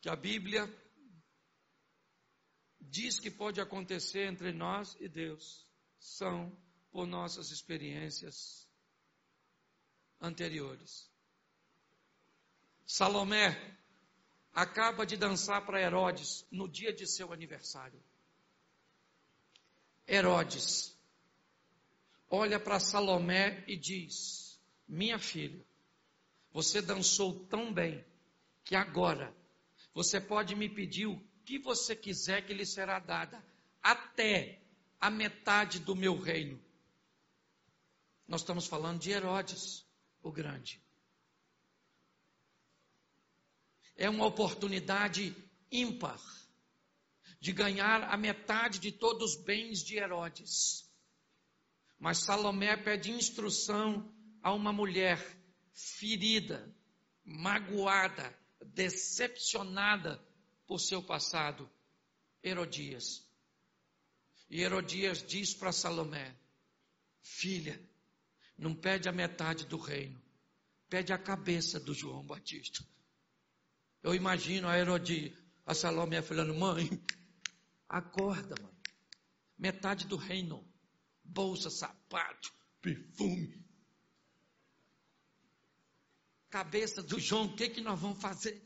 [0.00, 0.64] que a Bíblia
[2.80, 5.66] diz que pode acontecer entre nós e Deus
[5.98, 6.56] são
[6.92, 8.70] por nossas experiências
[10.20, 11.10] anteriores.
[12.86, 13.76] Salomé
[14.52, 18.00] acaba de dançar para Herodes no dia de seu aniversário.
[20.06, 20.96] Herodes
[22.30, 25.66] olha para Salomé e diz: Minha filha,
[26.52, 28.04] você dançou tão bem
[28.64, 29.34] que agora
[29.92, 33.44] você pode me pedir o que você quiser que lhe será dada,
[33.82, 34.60] até
[35.00, 36.60] a metade do meu reino.
[38.28, 39.84] Nós estamos falando de Herodes,
[40.22, 40.85] o Grande.
[43.96, 45.34] É uma oportunidade
[45.70, 46.20] ímpar
[47.40, 50.84] de ganhar a metade de todos os bens de Herodes.
[51.98, 55.18] Mas Salomé pede instrução a uma mulher
[55.72, 56.74] ferida,
[57.24, 58.36] magoada,
[58.74, 60.22] decepcionada
[60.66, 61.70] por seu passado,
[62.42, 63.24] Herodias.
[64.50, 66.36] E Herodias diz para Salomé:
[67.22, 67.80] Filha,
[68.58, 70.20] não pede a metade do reino,
[70.88, 72.84] pede a cabeça do João Batista.
[74.06, 75.36] Eu imagino a Herodias,
[75.66, 76.88] a Salomé falando: Mãe,
[77.88, 78.72] acorda, mãe.
[79.58, 80.64] Metade do reino,
[81.24, 83.66] bolsa, sapato, perfume.
[86.48, 88.62] Cabeça do João, o que, que nós vamos fazer?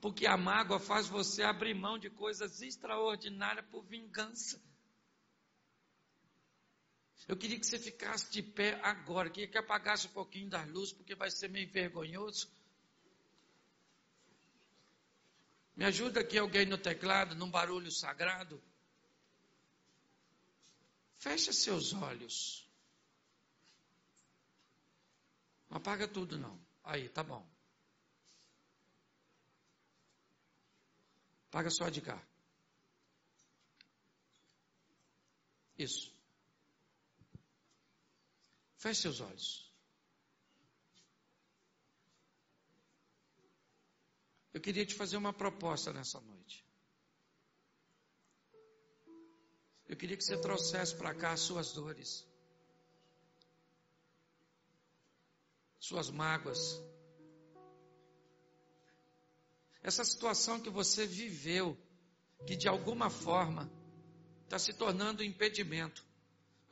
[0.00, 4.62] Porque a mágoa faz você abrir mão de coisas extraordinárias por vingança.
[7.28, 10.92] Eu queria que você ficasse de pé agora, queria que apagasse um pouquinho da luz,
[10.92, 12.50] porque vai ser meio vergonhoso.
[15.76, 18.62] Me ajuda aqui alguém no teclado, num barulho sagrado.
[21.16, 22.68] Feche seus olhos.
[25.70, 26.60] Não apaga tudo não.
[26.84, 27.48] Aí, tá bom.
[31.50, 32.20] Paga só de cá.
[35.78, 36.11] Isso.
[38.82, 39.72] Feche seus olhos.
[44.52, 46.66] Eu queria te fazer uma proposta nessa noite.
[49.88, 52.26] Eu queria que você trouxesse para cá as suas dores,
[55.78, 56.58] suas mágoas,
[59.80, 61.78] essa situação que você viveu,
[62.48, 63.70] que de alguma forma
[64.42, 66.04] está se tornando um impedimento.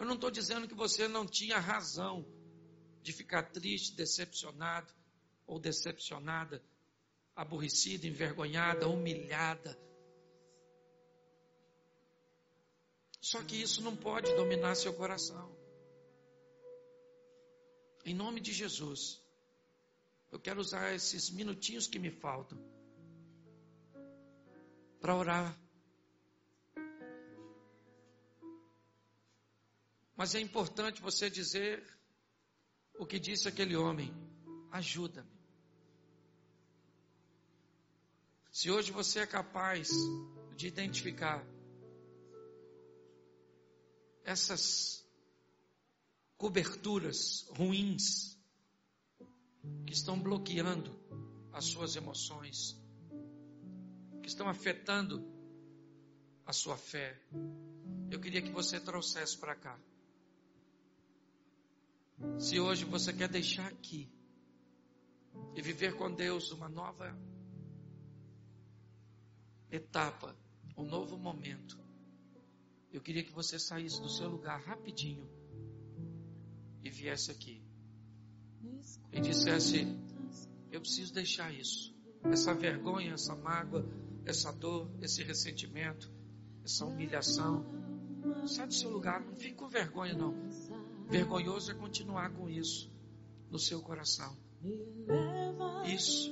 [0.00, 2.26] Eu não estou dizendo que você não tinha razão
[3.02, 4.90] de ficar triste, decepcionado
[5.46, 6.64] ou decepcionada,
[7.36, 9.78] aborrecida, envergonhada, humilhada.
[13.20, 15.54] Só que isso não pode dominar seu coração.
[18.02, 19.22] Em nome de Jesus,
[20.32, 22.58] eu quero usar esses minutinhos que me faltam
[24.98, 25.60] para orar.
[30.20, 31.82] Mas é importante você dizer
[32.98, 34.12] o que disse aquele homem:
[34.70, 35.32] ajuda-me.
[38.52, 39.88] Se hoje você é capaz
[40.54, 41.42] de identificar
[44.22, 45.02] essas
[46.36, 48.38] coberturas ruins
[49.86, 50.94] que estão bloqueando
[51.50, 52.78] as suas emoções,
[54.22, 55.26] estão afetando
[56.44, 57.18] a sua fé.
[58.10, 59.80] Eu queria que você trouxesse para cá.
[62.38, 64.10] Se hoje você quer deixar aqui
[65.54, 67.16] e viver com Deus uma nova
[69.70, 70.36] etapa,
[70.76, 71.78] um novo momento,
[72.92, 75.28] eu queria que você saísse do seu lugar rapidinho
[76.82, 77.62] e viesse aqui
[79.12, 79.86] e dissesse:
[80.70, 81.94] Eu preciso deixar isso,
[82.24, 83.86] essa vergonha, essa mágoa,
[84.24, 86.12] essa dor, esse ressentimento,
[86.64, 87.64] essa humilhação.
[88.46, 90.34] Sai do seu lugar, não fique com vergonha, não.
[91.10, 92.90] Vergonhoso é continuar com isso
[93.50, 94.36] no seu coração.
[95.84, 96.30] Isso.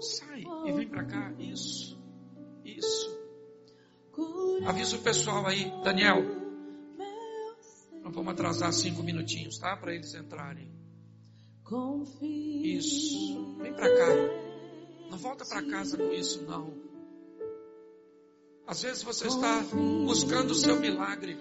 [0.00, 1.32] Sai e vem para cá.
[1.38, 2.00] Isso.
[2.64, 3.22] Isso.
[4.66, 6.22] Avisa o pessoal aí, Daniel.
[8.02, 9.76] Não vamos atrasar cinco minutinhos, tá?
[9.76, 10.72] Para eles entrarem.
[12.22, 13.56] Isso.
[13.58, 14.08] Vem para cá.
[15.10, 16.74] Não volta para casa com isso, não.
[18.66, 19.62] Às vezes você está
[20.06, 21.36] buscando o seu milagre,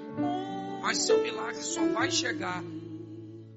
[0.82, 2.64] mas seu milagre só vai chegar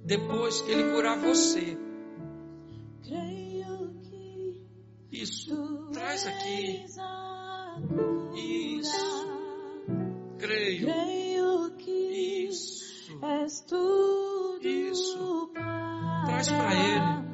[0.04, 1.78] depois que ele curar você.
[5.10, 5.88] Isso.
[5.92, 6.84] Traz aqui.
[8.34, 9.28] Isso.
[10.38, 10.88] Creio.
[12.12, 13.20] Isso.
[14.60, 15.50] Isso.
[16.26, 17.24] Traz para ele.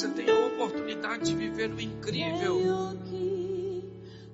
[0.00, 2.96] você tem a oportunidade de viver o incrível,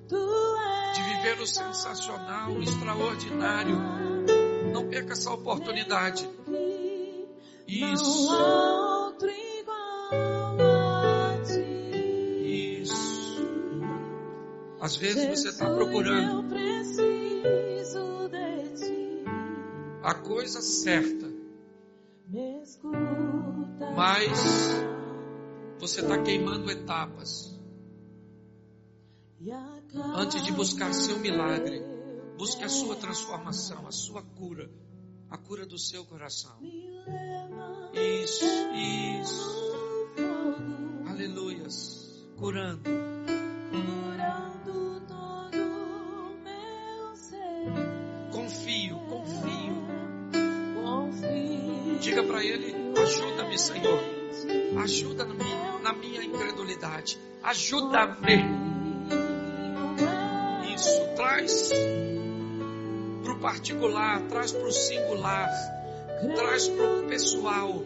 [0.08, 3.76] de viver o sensacional, o extraordinário.
[4.72, 6.28] Não perca essa oportunidade.
[7.66, 8.30] Isso.
[12.42, 13.46] Isso.
[14.80, 16.54] Às vezes você está procurando
[20.02, 21.26] a coisa certa,
[23.96, 24.30] mas
[25.80, 27.55] você está queimando etapas.
[30.14, 31.82] Antes de buscar seu milagre,
[32.38, 34.70] busque a sua transformação, a sua cura,
[35.30, 36.58] a cura do seu coração.
[37.92, 39.74] Isso, isso.
[41.08, 42.26] Aleluias.
[42.36, 42.90] Curando.
[48.32, 49.66] Confio, confio.
[52.00, 54.00] Diga para ele: ajuda-me, Senhor.
[54.82, 57.18] Ajuda na minha, na minha incredulidade.
[57.42, 58.75] Ajuda-me.
[61.46, 61.70] Traz
[63.22, 65.48] para o particular, traz para o singular,
[66.34, 67.84] traz para o pessoal.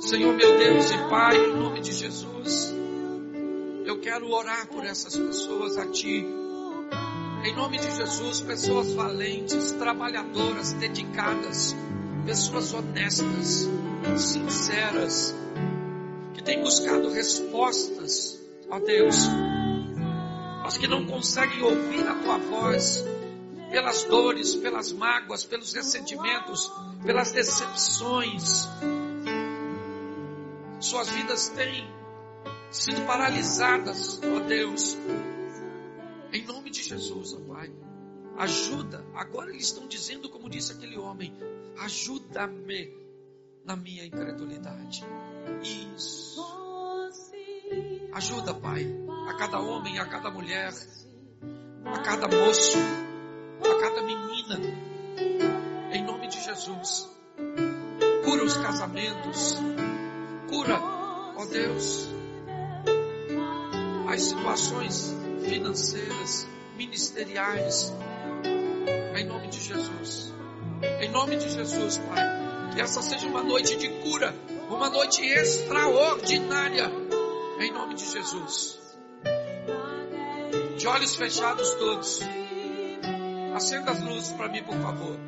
[0.00, 2.74] Senhor meu Deus e Pai, em nome de Jesus,
[3.84, 6.26] eu quero orar por essas pessoas a Ti.
[7.44, 11.76] Em nome de Jesus, pessoas valentes, trabalhadoras, dedicadas,
[12.24, 13.68] pessoas honestas,
[14.16, 15.34] sinceras,
[16.32, 18.40] que têm buscado respostas,
[18.70, 19.28] ó Deus,
[20.68, 23.02] mas que não conseguem ouvir a Tua voz,
[23.70, 26.70] pelas dores, pelas mágoas, pelos ressentimentos,
[27.06, 28.68] pelas decepções.
[30.78, 31.90] Suas vidas têm
[32.70, 34.94] sido paralisadas, ó Deus.
[36.34, 37.72] Em nome de Jesus, ó Pai.
[38.36, 39.02] Ajuda.
[39.14, 41.34] Agora eles estão dizendo, como disse aquele homem:
[41.78, 42.92] ajuda-me
[43.64, 45.02] na minha incredulidade.
[45.96, 46.46] Isso.
[48.12, 48.84] Ajuda, Pai,
[49.28, 50.72] a cada homem, a cada mulher,
[51.84, 52.78] a cada moço,
[53.60, 54.58] a cada menina.
[55.92, 57.06] Em nome de Jesus.
[58.24, 59.58] Cura os casamentos.
[60.48, 60.80] Cura,
[61.36, 62.08] ó Deus,
[64.08, 66.48] as situações financeiras,
[66.78, 67.92] ministeriais.
[69.14, 70.32] Em nome de Jesus.
[71.00, 72.70] Em nome de Jesus, Pai.
[72.74, 74.34] Que essa seja uma noite de cura,
[74.70, 76.90] uma noite extraordinária.
[77.60, 78.87] Em nome de Jesus.
[80.78, 82.20] De olhos fechados todos.
[83.52, 85.18] Acenda as luzes para mim, por favor.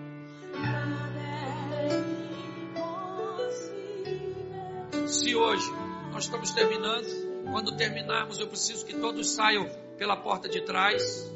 [5.09, 5.69] Se hoje
[6.13, 11.29] nós estamos terminando, quando terminarmos, eu preciso que todos saiam pela porta de trás.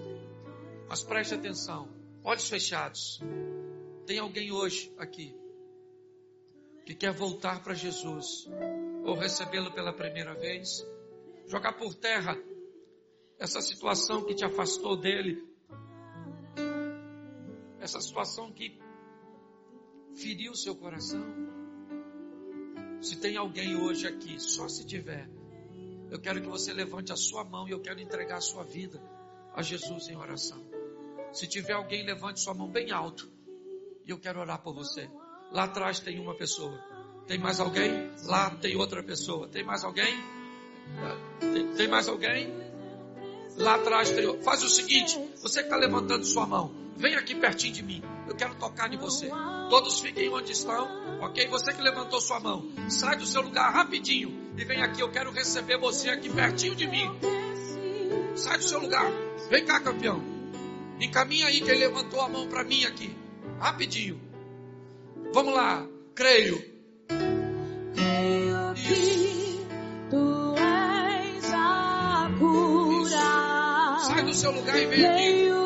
[0.89, 1.89] Mas preste atenção,
[2.23, 3.21] olhos fechados.
[4.07, 5.35] Tem alguém hoje aqui
[6.87, 8.49] que quer voltar para Jesus
[9.05, 10.87] ou recebê-lo pela primeira vez?
[11.49, 12.39] Jogar por terra
[13.39, 15.43] essa situação que te afastou dele,
[17.81, 18.79] essa situação que
[20.15, 21.23] feriu seu coração.
[23.01, 25.29] Se tem alguém hoje aqui, só se tiver,
[26.11, 29.03] eu quero que você levante a sua mão e eu quero entregar a sua vida
[29.55, 30.65] a Jesus em oração.
[31.33, 33.31] Se tiver alguém, levante sua mão bem alto
[34.07, 35.11] e eu quero orar por você.
[35.51, 36.79] Lá atrás tem uma pessoa.
[37.27, 38.11] Tem mais alguém?
[38.25, 39.49] Lá tem outra pessoa.
[39.49, 40.15] Tem mais alguém?
[41.41, 42.53] Tem, tem mais alguém?
[43.57, 44.13] Lá atrás.
[44.43, 48.03] Faz o seguinte: você que está levantando sua mão, vem aqui pertinho de mim.
[48.27, 49.31] Eu quero tocar em você.
[49.69, 50.89] Todos fiquem onde estão,
[51.21, 51.47] ok?
[51.49, 55.01] Você que levantou sua mão, sai do seu lugar rapidinho e vem aqui.
[55.01, 57.11] Eu quero receber você aqui pertinho de mim.
[58.35, 59.11] Sai do seu lugar.
[59.51, 60.23] Vem cá, campeão.
[61.01, 63.15] Encaminha aí quem levantou a mão para mim aqui.
[63.59, 64.21] Rapidinho.
[65.33, 65.87] Vamos lá.
[66.15, 66.74] Creio
[74.35, 75.64] seu lugar e vem aqui.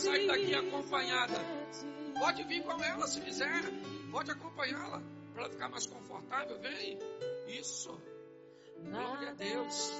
[0.00, 1.34] Sair daqui acompanhada.
[2.18, 3.62] Pode vir com ela se quiser.
[4.10, 5.02] Pode acompanhá-la.
[5.34, 6.58] Para ficar mais confortável.
[6.60, 6.98] Vem.
[7.48, 8.00] Isso.
[8.84, 9.92] Glória a Deus.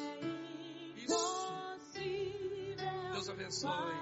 [0.96, 1.52] Isso.
[3.12, 3.94] Deus abençoe.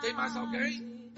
[0.00, 1.12] Tem mais alguém?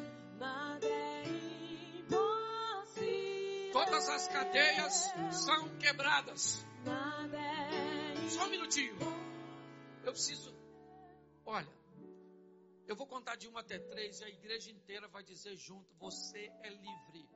[3.72, 6.64] Todas as cadeias são quebradas.
[8.28, 8.96] Só um minutinho.
[10.02, 10.54] Eu preciso.
[11.44, 11.68] Olha,
[12.86, 16.52] eu vou contar de um até três e a igreja inteira vai dizer junto: Você
[16.62, 17.28] é livre.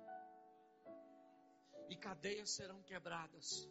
[1.89, 3.69] E cadeias serão quebradas.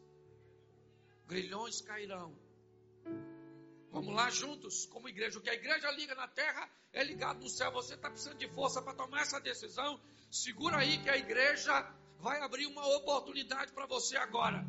[1.27, 2.35] Grilhões cairão.
[3.91, 5.37] Vamos lá juntos, como igreja.
[5.37, 7.71] O que a igreja liga na terra é ligado no céu.
[7.71, 9.99] Você está precisando de força para tomar essa decisão.
[10.31, 11.73] Segura aí que a igreja
[12.19, 14.65] vai abrir uma oportunidade para você agora.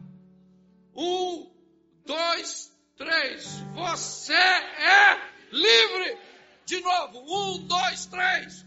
[0.94, 1.50] Um,
[2.04, 3.44] dois, três.
[3.74, 6.27] Você é livre.
[6.68, 7.20] De novo.
[7.20, 8.66] Um, dois, três.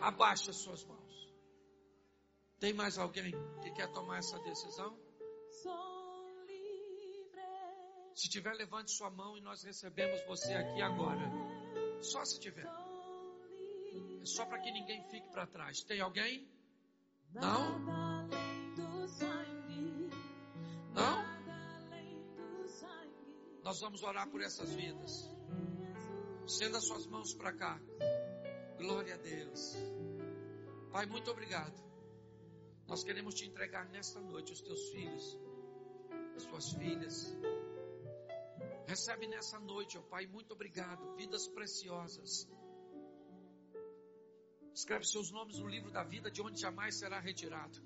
[0.00, 1.34] Abaixa suas mãos.
[2.60, 4.96] Tem mais alguém que quer tomar essa decisão?
[8.14, 11.28] Se tiver, levante sua mão e nós recebemos você aqui agora.
[12.00, 12.68] Só se tiver.
[14.22, 15.82] É só para que ninguém fique para trás.
[15.82, 16.48] Tem alguém?
[17.32, 17.76] Não?
[20.94, 21.24] Não?
[23.64, 25.39] Nós vamos orar por essas vidas.
[26.50, 27.80] Estenda suas mãos para cá.
[28.76, 29.76] Glória a Deus.
[30.90, 31.80] Pai, muito obrigado.
[32.88, 35.38] Nós queremos te entregar nesta noite os teus filhos,
[36.34, 37.32] as tuas filhas.
[38.84, 41.14] Recebe nessa noite, ó Pai, muito obrigado.
[41.14, 42.48] Vidas preciosas.
[44.74, 47.80] Escreve seus nomes no livro da vida, de onde jamais será retirado.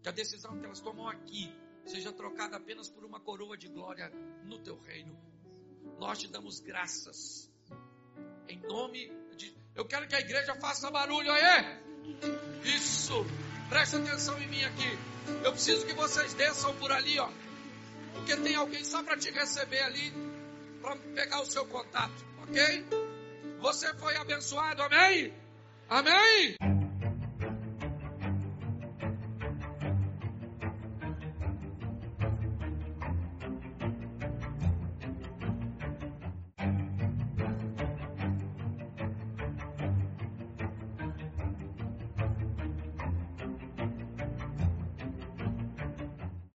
[0.00, 1.52] Que a decisão que elas tomam aqui
[1.84, 4.08] seja trocada apenas por uma coroa de glória
[4.44, 5.18] no teu reino.
[5.98, 7.49] Nós te damos graças.
[8.50, 9.54] Em nome de.
[9.76, 11.78] Eu quero que a igreja faça barulho aí.
[12.64, 13.24] Isso.
[13.68, 14.98] Presta atenção em mim aqui.
[15.44, 17.30] Eu preciso que vocês desçam por ali, ó.
[18.14, 20.12] Porque tem alguém só para te receber ali,
[20.82, 22.84] para pegar o seu contato, ok?
[23.60, 25.32] Você foi abençoado, amém?
[25.88, 26.56] Amém?